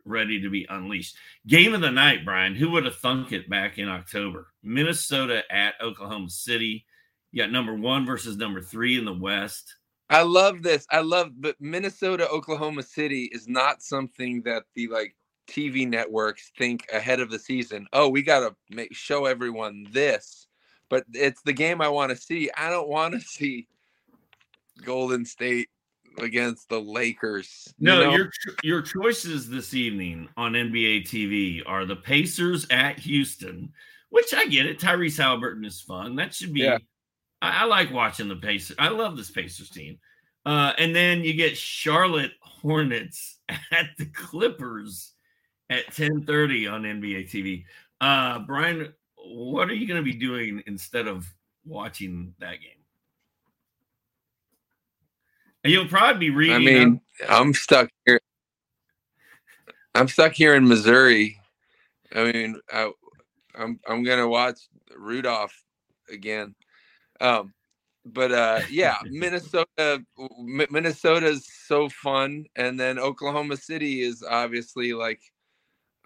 [0.04, 1.16] ready to be unleashed.
[1.46, 2.54] Game of the night, Brian.
[2.54, 4.48] Who would have thunk it back in October?
[4.62, 6.86] Minnesota at Oklahoma City.
[7.32, 9.76] You got number one versus number three in the West.
[10.10, 10.86] I love this.
[10.90, 15.14] I love, but Minnesota, Oklahoma City is not something that the like
[15.48, 17.86] TV networks think ahead of the season.
[17.92, 20.48] Oh, we got to make show everyone this,
[20.88, 22.50] but it's the game I want to see.
[22.56, 23.68] I don't want to see
[24.84, 25.68] Golden State
[26.18, 27.72] against the Lakers.
[27.78, 28.16] No, know?
[28.16, 28.30] your
[28.64, 33.72] your choices this evening on NBA TV are the Pacers at Houston,
[34.08, 34.80] which I get it.
[34.80, 36.16] Tyrese Haliburton is fun.
[36.16, 36.62] That should be.
[36.62, 36.78] Yeah.
[37.42, 38.76] I, I, like watching the Pacers.
[38.78, 39.98] I love this Pacers team.
[40.44, 45.12] Uh, and then you get Charlotte Hornets at the Clippers
[45.68, 47.64] at 10:30 on NBA TV.
[48.00, 51.26] Uh, Brian, what are you going to be doing instead of
[51.64, 52.80] watching that game?
[55.64, 56.56] You'll probably be reading.
[56.56, 57.40] I mean, up.
[57.40, 58.20] I'm stuck here.
[59.94, 61.38] I'm stuck here in Missouri.
[62.14, 62.90] I mean, I,
[63.54, 64.58] I'm I'm gonna watch
[64.96, 65.54] Rudolph
[66.10, 66.54] again.
[67.20, 67.52] Um,
[68.04, 70.02] but uh, yeah, Minnesota,
[70.38, 75.20] Minnesota's so fun, and then Oklahoma City is obviously like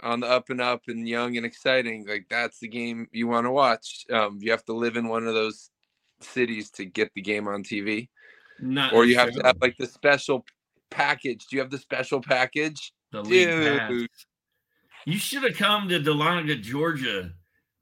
[0.03, 2.07] on the up and up and young and exciting.
[2.07, 4.05] Like that's the game you want to watch.
[4.13, 5.71] Um, you have to live in one of those
[6.21, 8.09] cities to get the game on TV,
[8.61, 10.45] Not or you have to have like the special
[10.91, 11.47] package.
[11.47, 12.93] Do you have the special package?
[13.13, 13.23] The
[13.89, 14.11] Dude.
[15.07, 17.31] You should have come to Dahlonega, Georgia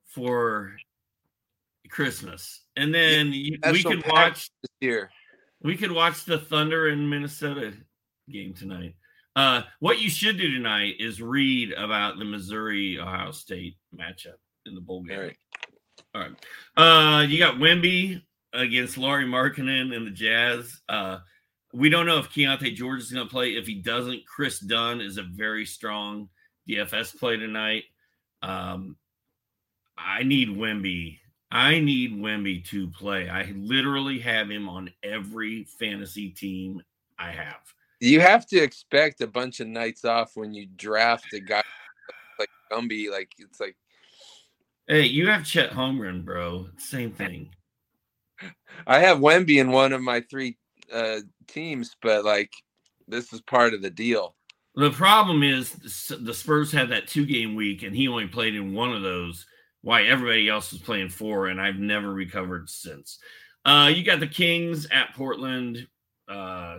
[0.06, 0.76] for
[1.92, 5.10] Christmas, and then you, we could watch here.
[5.62, 7.74] We could watch the Thunder and Minnesota
[8.30, 8.94] game tonight.
[9.36, 14.74] Uh, what you should do tonight is read about the Missouri Ohio State matchup in
[14.74, 15.18] the bowl game.
[15.18, 15.36] All right.
[16.14, 17.20] All right.
[17.20, 18.22] Uh, you got Wemby
[18.54, 20.80] against Lauri Markkanen and the Jazz.
[20.88, 21.18] Uh,
[21.74, 23.50] we don't know if Keyonte George is going to play.
[23.50, 26.28] If he doesn't, Kris Dunn is a very strong
[26.68, 27.84] DFS play tonight.
[28.42, 28.96] Um,
[29.96, 31.18] I need Wemby
[31.54, 33.28] I need Wemby to play.
[33.28, 36.82] I literally have him on every fantasy team
[37.18, 37.60] I have.
[38.00, 41.62] You have to expect a bunch of nights off when you draft a guy
[42.38, 43.10] like Gumby.
[43.10, 43.76] Like it's like,
[44.88, 46.68] hey, you have Chet Holmgren, bro.
[46.78, 47.50] Same thing.
[48.86, 50.56] I have Wemby in one of my three
[50.90, 52.50] uh, teams, but like
[53.06, 54.36] this is part of the deal.
[54.74, 55.74] The problem is
[56.08, 59.44] the Spurs had that two game week, and he only played in one of those
[59.82, 63.18] why everybody else was playing four, and I've never recovered since.
[63.64, 65.86] Uh, you got the Kings at Portland.
[66.28, 66.78] Uh,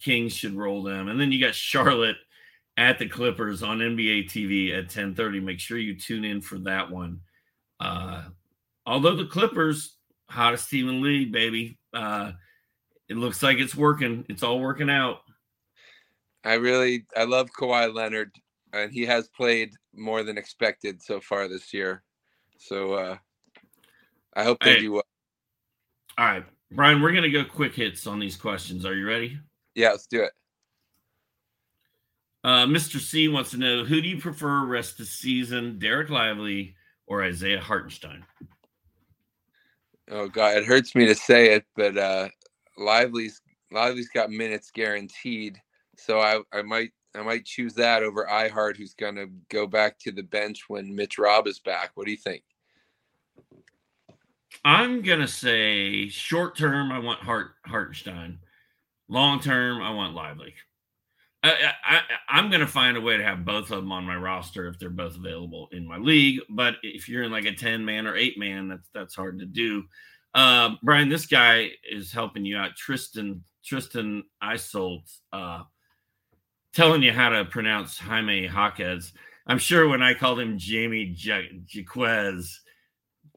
[0.00, 2.16] Kings should roll them, and then you got Charlotte
[2.76, 5.40] at the Clippers on NBA TV at 10:30.
[5.40, 7.20] Make sure you tune in for that one.
[7.80, 8.24] Uh,
[8.86, 9.96] although the Clippers,
[10.28, 11.78] hottest team in the league, baby.
[11.92, 12.32] Uh,
[13.08, 14.24] it looks like it's working.
[14.28, 15.20] It's all working out.
[16.44, 18.32] I really, I love Kawhi Leonard
[18.72, 22.02] and he has played more than expected so far this year.
[22.58, 23.16] So uh,
[24.34, 24.80] I hope they hey.
[24.80, 25.02] do well.
[26.18, 28.84] All right, Brian, we're gonna go quick hits on these questions.
[28.84, 29.38] Are you ready?
[29.74, 30.32] Yeah, let's do it.
[32.44, 32.98] Uh, Mr.
[32.98, 36.74] C wants to know who do you prefer rest of the season, Dereck Lively
[37.06, 38.24] or Isaiah Hartenstein?
[40.10, 42.28] Oh god, it hurts me to say it, but uh
[42.76, 45.60] Lively's Lively's got minutes guaranteed,
[45.96, 49.98] so I I might I might choose that over iHeart, who's going to go back
[50.00, 51.90] to the bench when Mitch Rob is back.
[51.94, 52.42] What do you think?
[54.64, 58.38] I'm gonna say short term, I want Hart Hartenstein.
[59.08, 60.54] Long term, I want Lively.
[61.44, 61.72] I,
[62.28, 64.68] I, am going to find a way to have both of them on my roster
[64.68, 66.40] if they're both available in my league.
[66.48, 69.44] But if you're in like a 10 man or eight man, that's that's hard to
[69.44, 69.82] do.
[70.34, 72.76] Uh, Brian, this guy is helping you out.
[72.76, 75.62] Tristan Tristan Isolt, uh,
[76.72, 79.12] telling you how to pronounce Jaime Jaquez.
[79.46, 82.60] I'm sure when I called him Jamie Jaquez,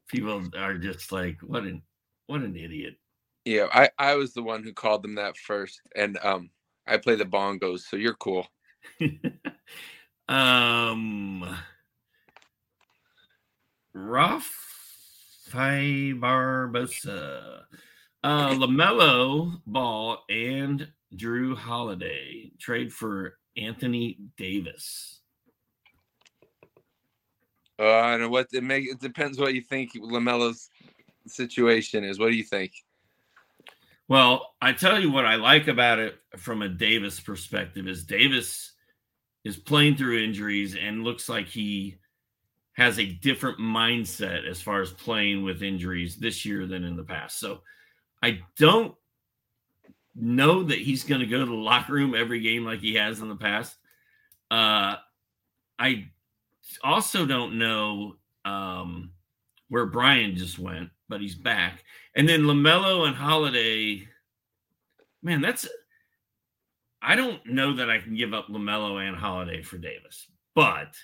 [0.08, 1.82] people are just like, "What an
[2.26, 2.96] what an idiot."
[3.44, 6.50] Yeah, I I was the one who called them that first, and um
[6.86, 8.46] I play the bongos, so you're cool.
[10.28, 11.44] um,
[13.94, 14.60] Rafi
[16.18, 17.62] Barbosa,
[18.22, 25.20] uh, Lamelo Ball, and Jrue Holiday trade for Anthony Davis.
[27.78, 28.90] Uh, I don't know what it make.
[28.90, 30.70] It depends what you think Lamelo's
[31.26, 32.18] situation is.
[32.18, 32.72] What do you think?
[34.08, 38.72] Well, I tell you what I like about it from a Davis perspective is Davis
[39.44, 41.98] is playing through injuries and looks like he
[42.74, 47.02] has a different mindset as far as playing with injuries this year than in the
[47.02, 47.40] past.
[47.40, 47.62] So
[48.22, 48.94] I don't
[50.18, 53.20] know that he's going to go to the locker room every game like he has
[53.20, 53.76] in the past.
[54.50, 54.96] Uh,
[55.78, 56.08] I
[56.82, 59.10] also don't know um,
[59.68, 61.84] where Brian just went, but he's back.
[62.14, 64.08] And then LaMelo and Holiday,
[65.22, 65.68] man, that's
[67.02, 70.26] I don't know that I can give up LaMelo and Holiday for Davis.
[70.54, 70.96] But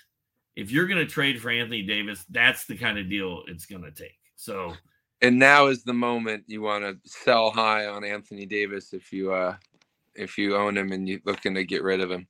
[0.55, 3.83] if you're going to trade for Anthony Davis, that's the kind of deal it's going
[3.83, 4.17] to take.
[4.35, 4.73] So
[5.23, 9.33] and now is the moment you want to sell high on Anthony Davis if you
[9.33, 9.55] uh
[10.13, 12.27] if you own him and you're looking to get rid of him.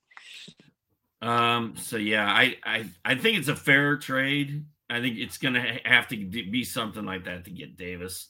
[1.21, 4.65] Um so yeah, I I I think it's a fair trade.
[4.89, 8.27] I think it's to have to be something like that to get Davis.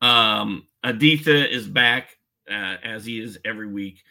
[0.00, 2.16] Um, Aditha is back
[2.50, 4.02] uh, as he is every week.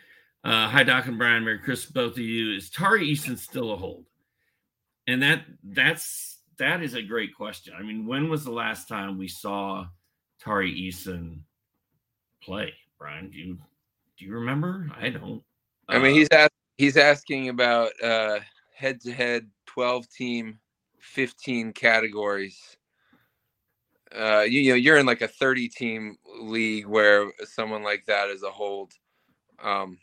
[0.43, 1.43] Uh, hi, Doc and Brian.
[1.43, 2.55] Merry Christmas, both of you.
[2.55, 4.05] Is Tari Eason still a hold?
[5.07, 7.73] And that that's that is a great question.
[7.77, 9.85] I mean, when was the last time we saw
[10.39, 11.39] Tari Eason
[12.43, 12.73] play?
[12.97, 13.57] Brian, do you
[14.17, 14.89] do you remember?
[14.97, 15.43] I don't.
[15.89, 16.29] I mean, he's
[16.77, 18.39] he's asking about uh,
[18.75, 20.59] head-to-head twelve team,
[20.99, 22.77] fifteen categories
[24.15, 28.29] uh, you, you know you're in like a 30 team league where someone like that
[28.29, 28.93] is a hold
[29.63, 29.97] um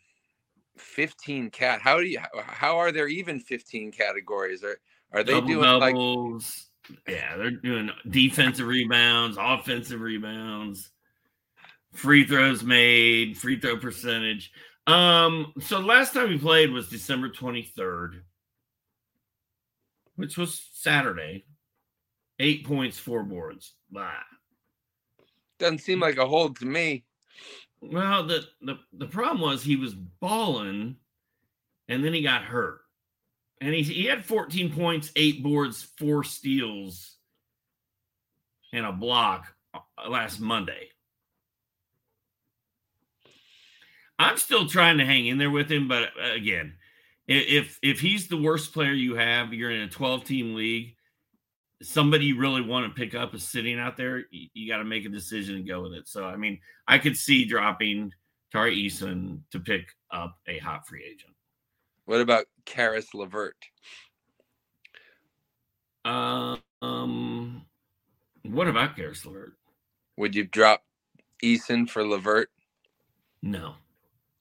[0.77, 4.79] 15 cat how do you how are there even 15 categories are
[5.13, 6.67] are they Double doing doubles.
[6.89, 10.91] like yeah they're doing defensive rebounds offensive rebounds
[11.93, 14.53] free throws made free throw percentage
[14.87, 18.21] um so last time we played was december 23rd
[20.17, 21.45] which was saturday
[22.43, 23.75] Eight points, four boards.
[23.89, 24.11] Blah.
[25.61, 27.05] Doesn't seem like a hold to me.
[27.81, 30.97] Well, the, the the problem was he was balling,
[31.89, 32.81] and then he got hurt,
[33.63, 37.17] and he he had 14 points, eight boards, four steals,
[38.73, 40.89] and a block uh, last Monday.
[44.19, 46.75] I'm still trying to hang in there with him, but uh, again,
[47.27, 50.97] if if he's the worst player you have, you're in a 12 team league
[51.83, 54.85] somebody you really want to pick up is sitting out there, you, you got to
[54.85, 56.09] make a decision and go with it.
[56.09, 58.13] So, I mean, I could see dropping
[58.51, 61.32] Tari Eason to pick up a hot free agent.
[62.13, 63.57] What about Caris LeVert?
[66.05, 67.65] Uh, um,
[68.43, 69.55] what about Caris LeVert?
[70.19, 70.85] Would you drop
[71.43, 72.51] Eason for LeVert?
[73.43, 73.77] No.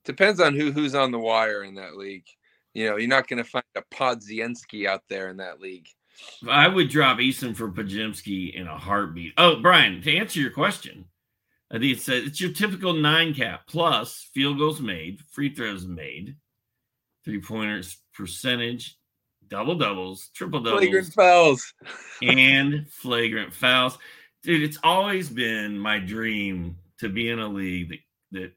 [0.03, 2.25] Depends on who who's on the wire in that league.
[2.73, 5.87] You know, you're not going to find a Podziemski out there in that league.
[6.49, 9.31] I would drop Eason for Podziemski in a heartbeat.
[9.37, 11.05] Oh, Brian, to answer your question,
[11.71, 15.87] I think it said it's your typical nine cap plus field goals made, free throws
[15.87, 16.35] made,
[17.23, 18.97] three pointers percentage,
[19.47, 21.73] double doubles, triple doubles, flagrant fouls,
[22.21, 23.97] and flagrant fouls.
[24.43, 27.99] Dude, it's always been my dream to be in a league that,
[28.39, 28.51] that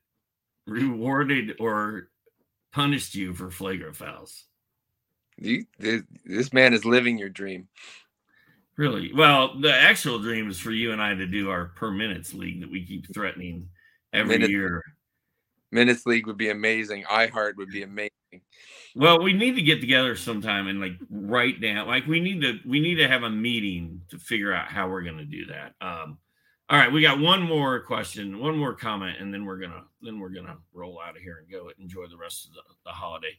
[0.67, 2.09] rewarded or
[2.73, 4.45] punished you for flagrant fouls.
[5.37, 7.69] You, this man is living your dream.
[8.77, 9.13] Really?
[9.13, 12.61] Well, the actual dream is for you and I to do our per minutes league
[12.61, 13.69] that we keep threatening
[14.13, 14.83] every year.
[15.71, 17.05] Minutes League would be amazing.
[17.11, 18.11] iHeart would be amazing.
[18.97, 21.87] Well, we need to get together sometime and like write down.
[21.87, 25.03] Like we need to we need to have a meeting to figure out how we're
[25.03, 25.75] going to do that.
[25.81, 26.19] Um,
[26.71, 30.19] all right, we got one more question, one more comment, and then we're gonna then
[30.19, 33.37] we're gonna roll out of here and go enjoy the rest of the, the holiday.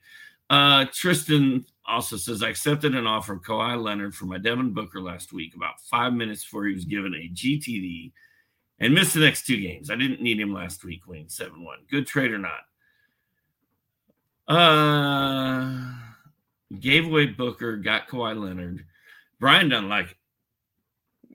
[0.50, 5.02] Uh, Tristan also says I accepted an offer of Kawhi Leonard for my Devin Booker
[5.02, 8.12] last week, about five minutes before he was given a GTD
[8.80, 9.90] and missed the next two games.
[9.90, 11.78] I didn't need him last week, winning 7 1.
[11.90, 12.62] Good trade or not?
[14.48, 15.94] Uh,
[16.80, 18.86] gave away Booker, got Kawhi Leonard.
[19.40, 20.18] Brian doesn't like it.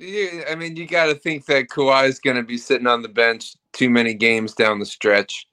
[0.03, 3.03] Yeah, I mean, you got to think that Kawhi is going to be sitting on
[3.03, 5.47] the bench too many games down the stretch,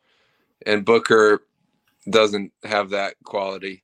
[0.66, 1.44] and Booker
[2.10, 3.84] doesn't have that quality.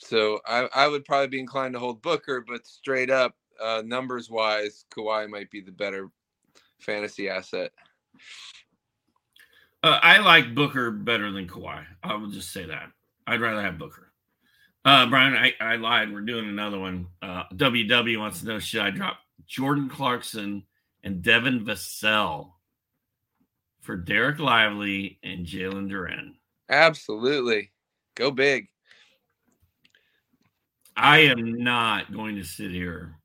[0.00, 4.30] So I, I would probably be inclined to hold Booker, but straight up, uh, numbers
[4.30, 6.10] wise, Kawhi might be the better
[6.80, 7.72] fantasy asset.
[9.86, 11.84] Uh, I like Booker better than Kawhi.
[12.02, 12.90] I will just say that.
[13.24, 14.10] I'd rather have Booker.
[14.84, 16.12] Uh, Brian, I, I lied.
[16.12, 17.06] We're doing another one.
[17.22, 20.64] Uh, WW wants to know should I drop Jordan Clarkson
[21.04, 22.50] and Devin Vassell
[23.80, 26.32] for Dereck Lively and Jalen Duren?
[26.68, 27.70] Absolutely.
[28.16, 28.66] Go big.
[30.96, 33.20] I am not going to sit here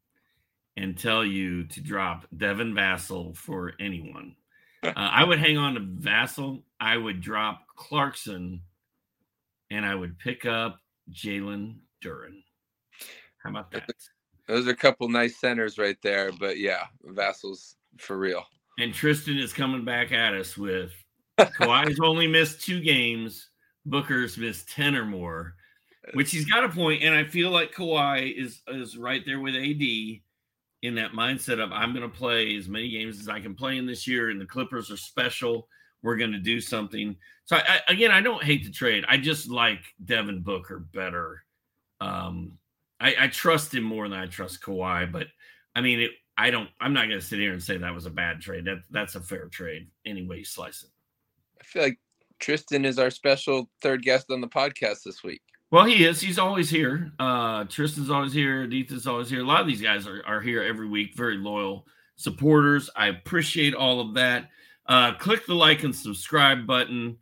[0.77, 4.35] and tell you to drop Devin Vassell for anyone.
[4.83, 6.63] Uh, I would hang on to Vassell.
[6.79, 8.61] I would drop Clarkson,
[9.69, 10.79] and I would pick up
[11.11, 12.43] Jalen Duren.
[13.43, 13.89] How about that?
[14.47, 18.43] Those are a couple nice centers right there, but yeah, Vassell's for real.
[18.79, 20.91] And Tristan is coming back at us with
[21.39, 23.49] Kawhi's only missed two games.
[23.85, 25.55] Booker's missed 10 or more,
[26.13, 27.03] which he's got a point.
[27.03, 30.21] And I feel like Kawhi is, is right there with AD
[30.81, 33.77] in that mindset of I'm going to play as many games as I can play
[33.77, 35.67] in this year, and the Clippers are special.
[36.01, 37.15] We're going to do something.
[37.45, 39.05] So I, I, again, I don't hate the trade.
[39.07, 41.43] I just like Devin Booker better.
[41.99, 42.53] Um,
[42.99, 45.27] I, I, trust him more than I trust Kawhi, but
[45.75, 46.69] I mean, it, I don't.
[46.79, 48.65] I'm not going to sit here and say that was a bad trade.
[48.65, 50.89] That that's a fair trade any way you slice it.
[51.59, 51.99] I feel like
[52.39, 55.43] Tristan is our special third guest on the podcast this week.
[55.71, 56.19] Well, he is.
[56.19, 57.13] He's always here.
[57.17, 58.63] Uh, Tristan's always here.
[58.63, 59.39] Editha's always here.
[59.39, 61.15] A lot of these guys are, are here every week.
[61.15, 62.89] Very loyal supporters.
[62.93, 64.49] I appreciate all of that.
[64.85, 67.17] Uh, click the like and subscribe button.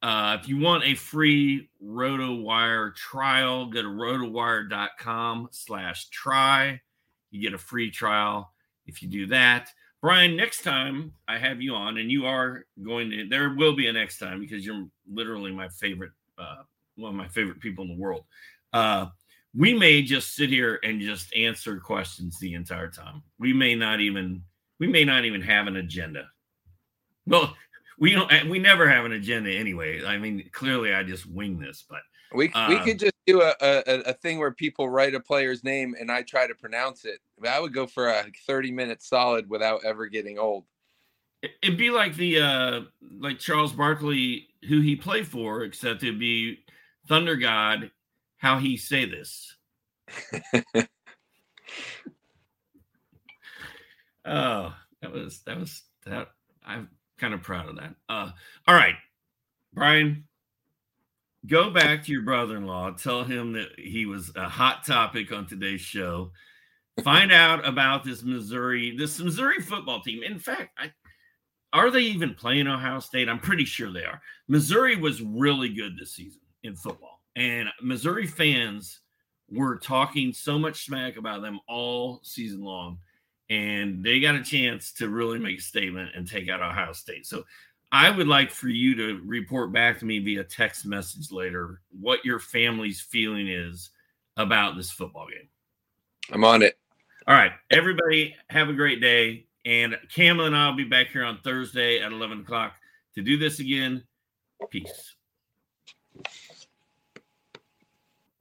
[0.00, 6.80] Uh, if you want a free RotoWire trial, go to rotowire.com slash try.
[7.32, 8.52] You get a free trial
[8.86, 9.70] if you do that.
[10.00, 13.88] Brian, next time I have you on, and you are going to, there will be
[13.88, 16.62] a next time because you're literally my favorite uh,
[17.02, 18.24] one of my favorite people in the world.
[18.72, 19.06] Uh,
[19.54, 23.22] we may just sit here and just answer questions the entire time.
[23.38, 24.42] We may not even
[24.80, 26.28] we may not even have an agenda.
[27.26, 27.54] Well,
[27.98, 30.04] we don't we never have an agenda anyway.
[30.04, 32.00] I mean, clearly I just wing this, but
[32.34, 35.62] we uh, we could just do a, a, a thing where people write a player's
[35.62, 37.20] name and I try to pronounce it.
[37.46, 40.64] I would go for a 30 minute solid without ever getting old.
[41.42, 42.80] It'd be like the uh
[43.18, 46.61] like Charles Barkley, who he played for, except it'd be
[47.08, 47.90] Thunder God,
[48.36, 49.56] how he say this.
[54.24, 56.28] oh, that was that was that.
[56.64, 56.88] I'm
[57.18, 57.94] kind of proud of that.
[58.08, 58.30] Uh,
[58.66, 58.94] all right,
[59.72, 60.24] Brian,
[61.46, 62.92] go back to your brother-in-law.
[62.92, 66.30] Tell him that he was a hot topic on today's show.
[67.02, 70.22] Find out about this Missouri, this Missouri football team.
[70.22, 70.92] In fact, I,
[71.72, 73.28] are they even playing Ohio State?
[73.28, 74.20] I'm pretty sure they are.
[74.46, 77.20] Missouri was really good this season in football.
[77.36, 79.00] And Missouri fans
[79.50, 82.98] were talking so much smack about them all season long.
[83.50, 87.26] And they got a chance to really make a statement and take out Ohio State.
[87.26, 87.44] So
[87.90, 92.24] I would like for you to report back to me via text message later what
[92.24, 93.90] your family's feeling is
[94.38, 95.48] about this football game.
[96.30, 96.78] I'm on it.
[97.26, 97.52] All right.
[97.70, 99.46] Everybody have a great day.
[99.64, 102.72] And Cam and I will be back here on Thursday at 11 o'clock
[103.14, 104.02] to do this again.
[104.70, 105.16] Peace.